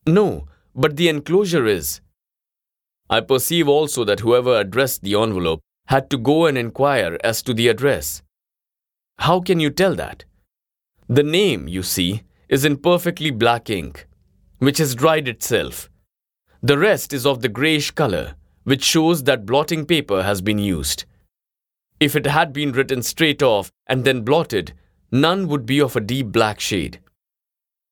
No, 0.06 0.46
but 0.76 0.96
the 0.96 1.08
enclosure 1.08 1.66
is. 1.66 2.00
I 3.10 3.20
perceive 3.20 3.66
also 3.66 4.04
that 4.04 4.20
whoever 4.20 4.60
addressed 4.60 5.02
the 5.02 5.14
envelope 5.14 5.60
had 5.86 6.10
to 6.10 6.18
go 6.18 6.46
and 6.46 6.58
inquire 6.58 7.18
as 7.22 7.42
to 7.42 7.54
the 7.54 7.68
address. 7.68 8.22
How 9.18 9.40
can 9.40 9.60
you 9.60 9.70
tell 9.70 9.94
that? 9.94 10.24
The 11.08 11.22
name, 11.22 11.68
you 11.68 11.82
see, 11.82 12.22
is 12.48 12.64
in 12.64 12.78
perfectly 12.78 13.30
black 13.30 13.70
ink, 13.70 14.06
which 14.58 14.78
has 14.78 14.94
dried 14.94 15.28
itself. 15.28 15.88
The 16.62 16.78
rest 16.78 17.12
is 17.12 17.24
of 17.24 17.42
the 17.42 17.48
greyish 17.48 17.92
color, 17.92 18.34
which 18.64 18.82
shows 18.82 19.22
that 19.24 19.46
blotting 19.46 19.86
paper 19.86 20.22
has 20.22 20.40
been 20.40 20.58
used. 20.58 21.04
If 22.00 22.16
it 22.16 22.26
had 22.26 22.52
been 22.52 22.72
written 22.72 23.02
straight 23.02 23.42
off 23.42 23.70
and 23.86 24.04
then 24.04 24.22
blotted, 24.22 24.72
none 25.10 25.48
would 25.48 25.64
be 25.64 25.80
of 25.80 25.96
a 25.96 26.00
deep 26.00 26.26
black 26.26 26.60
shade. 26.60 27.00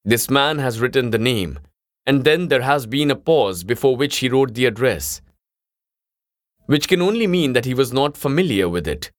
This 0.04 0.28
man 0.28 0.58
has 0.58 0.80
written 0.80 1.10
the 1.10 1.18
name, 1.18 1.58
and 2.04 2.24
then 2.24 2.48
there 2.48 2.62
has 2.62 2.86
been 2.86 3.10
a 3.10 3.16
pause 3.16 3.64
before 3.64 3.96
which 3.96 4.16
he 4.18 4.28
wrote 4.28 4.54
the 4.54 4.66
address, 4.66 5.22
which 6.66 6.88
can 6.88 7.02
only 7.02 7.26
mean 7.26 7.52
that 7.52 7.64
he 7.64 7.74
was 7.74 7.92
not 7.92 8.16
familiar 8.16 8.68
with 8.68 8.86
it. 8.86 9.10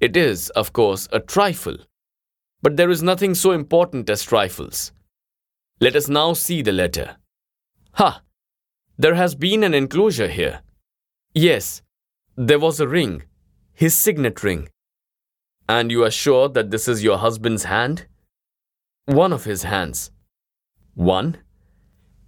It 0.00 0.16
is, 0.16 0.50
of 0.50 0.72
course, 0.72 1.08
a 1.12 1.20
trifle, 1.20 1.76
but 2.62 2.76
there 2.76 2.90
is 2.90 3.02
nothing 3.02 3.34
so 3.34 3.52
important 3.52 4.08
as 4.08 4.22
trifles. 4.22 4.92
Let 5.80 5.96
us 5.96 6.08
now 6.08 6.32
see 6.32 6.62
the 6.62 6.72
letter. 6.72 7.16
Ha! 7.94 8.22
There 8.98 9.14
has 9.14 9.34
been 9.34 9.64
an 9.64 9.74
enclosure 9.74 10.28
here. 10.28 10.60
Yes, 11.34 11.82
there 12.36 12.58
was 12.58 12.80
a 12.80 12.88
ring, 12.88 13.22
his 13.72 13.94
signet 13.94 14.42
ring. 14.42 14.68
And 15.68 15.90
you 15.90 16.04
are 16.04 16.10
sure 16.10 16.48
that 16.48 16.70
this 16.70 16.88
is 16.88 17.04
your 17.04 17.18
husband's 17.18 17.64
hand? 17.64 18.06
One 19.06 19.32
of 19.32 19.44
his 19.44 19.62
hands. 19.62 20.10
One? 20.94 21.38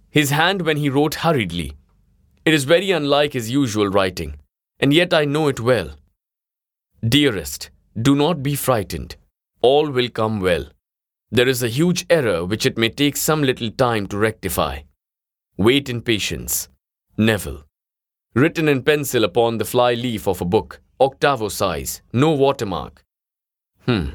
His 0.09 0.29
hand 0.29 0.61
when 0.61 0.77
he 0.77 0.89
wrote 0.89 1.15
hurriedly. 1.15 1.73
It 2.45 2.53
is 2.53 2.63
very 2.63 2.91
unlike 2.91 3.33
his 3.33 3.49
usual 3.49 3.87
writing, 3.87 4.39
and 4.83 4.93
yet 4.93 5.13
I 5.13 5.23
know 5.23 5.47
it 5.47 5.61
well. 5.61 5.91
Dearest, 7.07 7.69
do 8.07 8.17
not 8.17 8.43
be 8.43 8.53
frightened. 8.53 9.15
All 9.61 9.89
will 9.89 10.09
come 10.09 10.41
well. 10.41 10.65
There 11.31 11.47
is 11.47 11.63
a 11.63 11.69
huge 11.69 12.05
error 12.09 12.43
which 12.43 12.65
it 12.65 12.77
may 12.77 12.89
take 12.89 13.15
some 13.15 13.43
little 13.43 13.71
time 13.71 14.07
to 14.07 14.17
rectify. 14.17 14.81
Wait 15.55 15.87
in 15.87 16.01
patience. 16.01 16.67
Neville. 17.17 17.63
Written 18.35 18.67
in 18.67 18.83
pencil 18.83 19.23
upon 19.23 19.57
the 19.57 19.63
fly 19.63 19.93
leaf 19.93 20.27
of 20.27 20.41
a 20.41 20.51
book, 20.53 20.81
octavo 20.99 21.47
size, 21.47 22.01
no 22.11 22.31
watermark. 22.31 23.05
Hmm. 23.85 24.07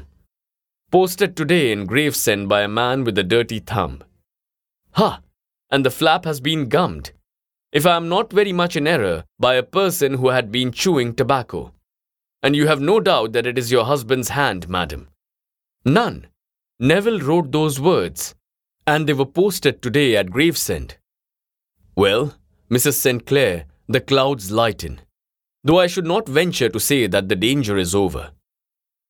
Posted 0.91 1.35
today 1.35 1.71
in 1.71 1.87
Gravesend 1.87 2.47
by 2.47 2.61
a 2.61 2.67
man 2.67 3.03
with 3.03 3.17
a 3.17 3.23
dirty 3.23 3.57
thumb. 3.57 4.03
Ha! 4.91 5.21
And 5.71 5.83
the 5.83 5.97
flap 5.99 6.25
has 6.25 6.39
been 6.39 6.69
gummed, 6.69 7.11
if 7.71 7.85
I 7.85 7.95
am 7.95 8.09
not 8.09 8.33
very 8.33 8.53
much 8.53 8.75
in 8.75 8.87
error, 8.87 9.25
by 9.39 9.55
a 9.55 9.63
person 9.63 10.15
who 10.15 10.29
had 10.29 10.51
been 10.51 10.71
chewing 10.71 11.13
tobacco. 11.13 11.73
And 12.41 12.55
you 12.55 12.67
have 12.67 12.81
no 12.81 12.99
doubt 12.99 13.33
that 13.33 13.45
it 13.45 13.57
is 13.57 13.71
your 13.71 13.85
husband's 13.85 14.29
hand, 14.29 14.67
madam. 14.67 15.09
None. 15.85 16.27
Neville 16.79 17.19
wrote 17.19 17.51
those 17.51 17.79
words, 17.79 18.33
and 18.87 19.05
they 19.05 19.13
were 19.13 19.25
posted 19.25 19.81
today 19.81 20.15
at 20.15 20.31
Gravesend. 20.31 20.97
Well, 21.95 22.35
Mrs. 22.71 22.93
St. 22.93 23.25
Clair, 23.25 23.65
the 23.87 23.99
clouds 23.99 24.51
lighten, 24.51 25.01
though 25.63 25.79
I 25.79 25.87
should 25.87 26.05
not 26.05 26.29
venture 26.29 26.69
to 26.69 26.79
say 26.79 27.07
that 27.07 27.27
the 27.27 27.35
danger 27.35 27.77
is 27.77 27.93
over. 27.93 28.31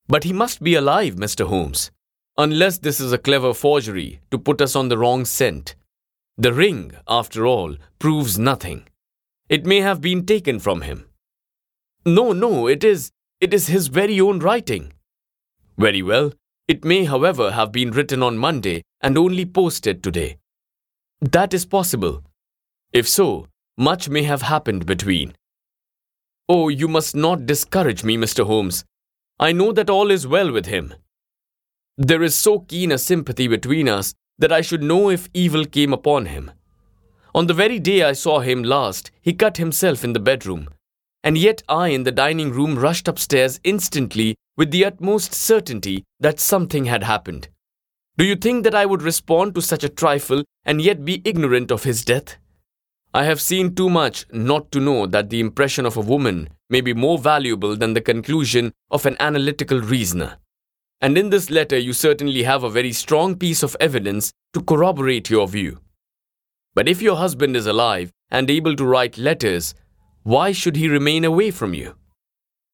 But 0.07 0.24
he 0.24 0.34
must 0.34 0.64
be 0.64 0.76
alive, 0.76 1.16
Mr. 1.16 1.47
Holmes, 1.47 1.91
unless 2.38 2.80
this 2.80 2.99
is 2.99 3.14
a 3.14 3.18
clever 3.18 3.53
forgery 3.53 4.22
to 4.32 4.39
put 4.39 4.60
us 4.60 4.76
on 4.76 4.89
the 4.89 4.97
wrong 4.97 5.24
scent. 5.26 5.76
The 6.40 6.54
ring, 6.54 6.94
after 7.06 7.46
all, 7.46 7.76
proves 8.00 8.40
nothing. 8.40 8.88
It 9.50 9.66
may 9.66 9.82
have 9.82 10.00
been 10.00 10.26
taken 10.26 10.58
from 10.58 10.84
him. 10.84 11.10
No, 12.06 12.32
no, 12.32 12.68
it 12.68 12.82
is 12.86 13.12
it 13.42 13.54
is 13.54 13.68
his 13.68 13.88
very 13.88 14.22
own 14.22 14.40
writing. 14.40 14.94
Very 15.78 16.02
well. 16.02 16.32
It 16.70 16.86
may, 16.86 17.04
however, 17.04 17.52
have 17.52 17.74
been 17.74 17.92
written 17.92 18.24
on 18.24 18.38
Monday 18.38 18.84
and 19.02 19.18
only 19.18 19.46
posted 19.46 20.02
today. 20.02 20.38
That 21.20 21.54
is 21.54 21.66
possible. 21.66 22.24
If 22.94 23.06
so, 23.06 23.48
much 23.78 24.08
may 24.08 24.24
have 24.24 24.44
happened 24.44 24.86
between. 24.86 25.34
Oh, 26.48 26.70
you 26.70 26.88
must 26.88 27.18
not 27.18 27.48
discourage 27.48 28.06
me, 28.06 28.16
Mr. 28.16 28.46
Holmes. 28.46 28.86
I 29.42 29.52
know 29.52 29.74
that 29.74 29.90
all 29.90 30.10
is 30.10 30.26
well 30.26 30.54
with 30.54 30.68
him. 30.68 30.94
There 31.98 32.24
is 32.24 32.34
so 32.34 32.60
keen 32.60 32.94
a 32.94 32.98
sympathy 32.98 33.50
between 33.50 33.90
us 33.90 34.16
that 34.40 34.52
I 34.52 34.62
should 34.62 34.82
know 34.82 35.10
if 35.10 35.30
evil 35.34 35.66
came 35.66 35.94
upon 35.94 36.26
him. 36.26 36.52
On 37.36 37.46
the 37.46 37.54
very 37.54 37.78
day 37.80 38.04
I 38.04 38.14
saw 38.14 38.40
him 38.40 38.64
last, 38.64 39.12
he 39.22 39.34
cut 39.34 39.58
himself 39.58 40.04
in 40.04 40.14
the 40.14 40.20
bedroom, 40.20 40.70
and 41.24 41.38
yet 41.38 41.62
I 41.70 41.90
in 41.90 42.04
the 42.04 42.12
dining 42.12 42.52
room 42.52 42.80
rushed 42.80 43.08
upstairs 43.08 43.60
instantly 43.64 44.36
with 44.58 44.72
the 44.72 44.86
utmost 44.86 45.34
certainty 45.34 46.04
that 46.20 46.40
something 46.40 46.86
had 46.86 47.04
happened. 47.04 47.50
Do 48.18 48.26
you 48.26 48.36
think 48.36 48.64
that 48.64 48.76
I 48.76 48.86
would 48.86 49.02
respond 49.02 49.56
to 49.56 49.62
such 49.62 49.84
a 49.84 49.90
trifle 49.90 50.44
and 50.66 50.82
yet 50.82 51.06
be 51.06 51.22
ignorant 51.24 51.72
of 51.72 51.84
his 51.84 52.04
death? 52.04 52.38
I 53.14 53.24
have 53.24 53.42
seen 53.42 53.76
too 53.76 53.90
much 53.90 54.26
not 54.32 54.72
to 54.72 54.80
know 54.80 55.06
that 55.08 55.30
the 55.30 55.40
impression 55.40 55.86
of 55.86 55.98
a 55.98 56.02
woman 56.02 56.50
may 56.70 56.82
be 56.82 56.94
more 56.94 57.18
valuable 57.18 57.76
than 57.76 57.94
the 57.94 58.02
conclusion 58.02 58.74
of 58.92 59.06
an 59.06 59.16
analytical 59.20 59.80
reasoner. 59.80 60.38
And 61.02 61.18
in 61.18 61.30
this 61.30 61.50
letter, 61.50 61.78
you 61.78 61.93
certainly 61.93 62.43
have 62.43 62.64
a 62.64 62.70
very 62.70 62.91
strong 62.91 63.36
piece 63.36 63.64
of 63.64 63.78
evidence 63.80 64.32
to 64.54 64.62
corroborate 64.62 65.30
your 65.30 65.47
view. 65.47 65.80
But 66.76 66.88
if 66.88 67.02
your 67.02 67.16
husband 67.16 67.56
is 67.56 67.68
alive 67.68 68.12
and 68.30 68.50
able 68.50 68.76
to 68.76 68.86
write 68.86 69.18
letters, 69.18 69.74
why 70.24 70.52
should 70.52 70.76
he 70.76 70.88
remain 70.88 71.24
away 71.24 71.52
from 71.52 71.74
you? 71.74 71.95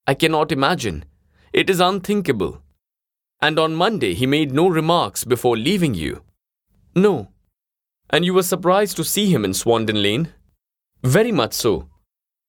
I 0.07 0.13
cannot 0.13 0.51
imagine. 0.51 1.05
It 1.53 1.69
is 1.69 1.79
unthinkable. 1.79 2.61
And 3.41 3.59
on 3.59 3.75
Monday, 3.75 4.13
he 4.13 4.25
made 4.25 4.51
no 4.51 4.67
remarks 4.67 5.23
before 5.23 5.57
leaving 5.57 5.93
you. 5.93 6.23
No, 6.95 7.29
and 8.09 8.23
you 8.23 8.33
were 8.33 8.43
surprised 8.43 8.97
to 8.97 9.03
see 9.03 9.31
him 9.31 9.43
in 9.43 9.51
Swandam 9.51 10.01
Lane? 10.01 10.29
Very 11.03 11.31
much 11.31 11.53
so. 11.53 11.89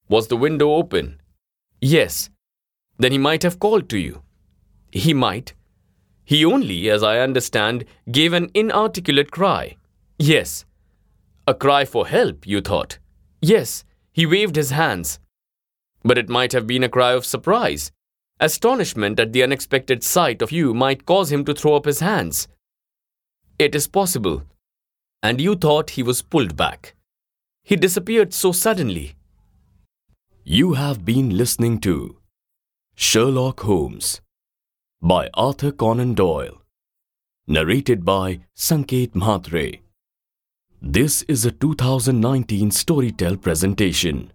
Was 0.09 0.29
the 0.29 0.37
window 0.37 0.75
open? 0.75 1.21
Yes. 1.81 2.31
Then 2.99 3.13
he 3.13 3.19
might 3.19 3.43
have 3.43 3.59
called 3.59 3.89
to 3.91 3.99
you. 3.99 4.23
He 4.93 5.13
might. 5.13 5.55
He 6.27 6.45
only, 6.45 6.91
as 6.91 7.03
I 7.03 7.21
understand, 7.21 7.87
gave 8.13 8.35
an 8.35 8.51
inarticulate 8.53 9.31
cry. 9.31 9.77
Yes. 10.19 10.67
A 11.47 11.55
cry 11.55 11.87
for 11.87 12.07
help, 12.07 12.47
you 12.47 12.61
thought. 12.61 12.99
Yes. 13.41 13.83
He 14.13 14.27
waved 14.27 14.57
his 14.57 14.73
hands. 14.73 15.19
But 16.03 16.19
it 16.19 16.29
might 16.29 16.53
have 16.53 16.67
been 16.67 16.85
a 16.85 16.91
cry 16.91 17.13
of 17.13 17.25
surprise. 17.25 17.91
Astonishment 18.41 19.19
at 19.19 19.33
the 19.33 19.43
unexpected 19.43 20.03
sight 20.03 20.43
of 20.43 20.53
you 20.53 20.75
might 20.75 21.07
cause 21.07 21.33
him 21.33 21.47
to 21.47 21.55
throw 21.55 21.77
up 21.77 21.87
his 21.87 22.01
hands. 22.01 22.49
It 23.59 23.75
is 23.75 23.87
possible 23.87 24.43
and 25.27 25.41
you 25.41 25.57
thought 25.57 25.91
he 25.91 26.03
was 26.05 26.23
pulled 26.23 26.57
back. 26.57 26.95
He 27.65 27.75
disappeared 27.75 28.33
so 28.33 28.53
suddenly. 28.53 29.17
You 30.45 30.75
have 30.75 31.05
been 31.05 31.37
listening 31.37 31.81
to 31.81 32.19
Sherlock 32.95 33.61
Holmes 33.61 34.21
by 35.07 35.31
Arthur 35.35 35.71
Conan 35.71 36.15
Doyle, 36.15 36.63
narrated 37.47 38.05
by 38.05 38.41
Sanket 38.57 39.11
Mhatre. 39.11 39.79
This 40.83 41.23
is 41.29 41.45
a 41.45 41.53
2019 41.53 42.71
Storytel 42.71 43.41
presentation. 43.41 44.33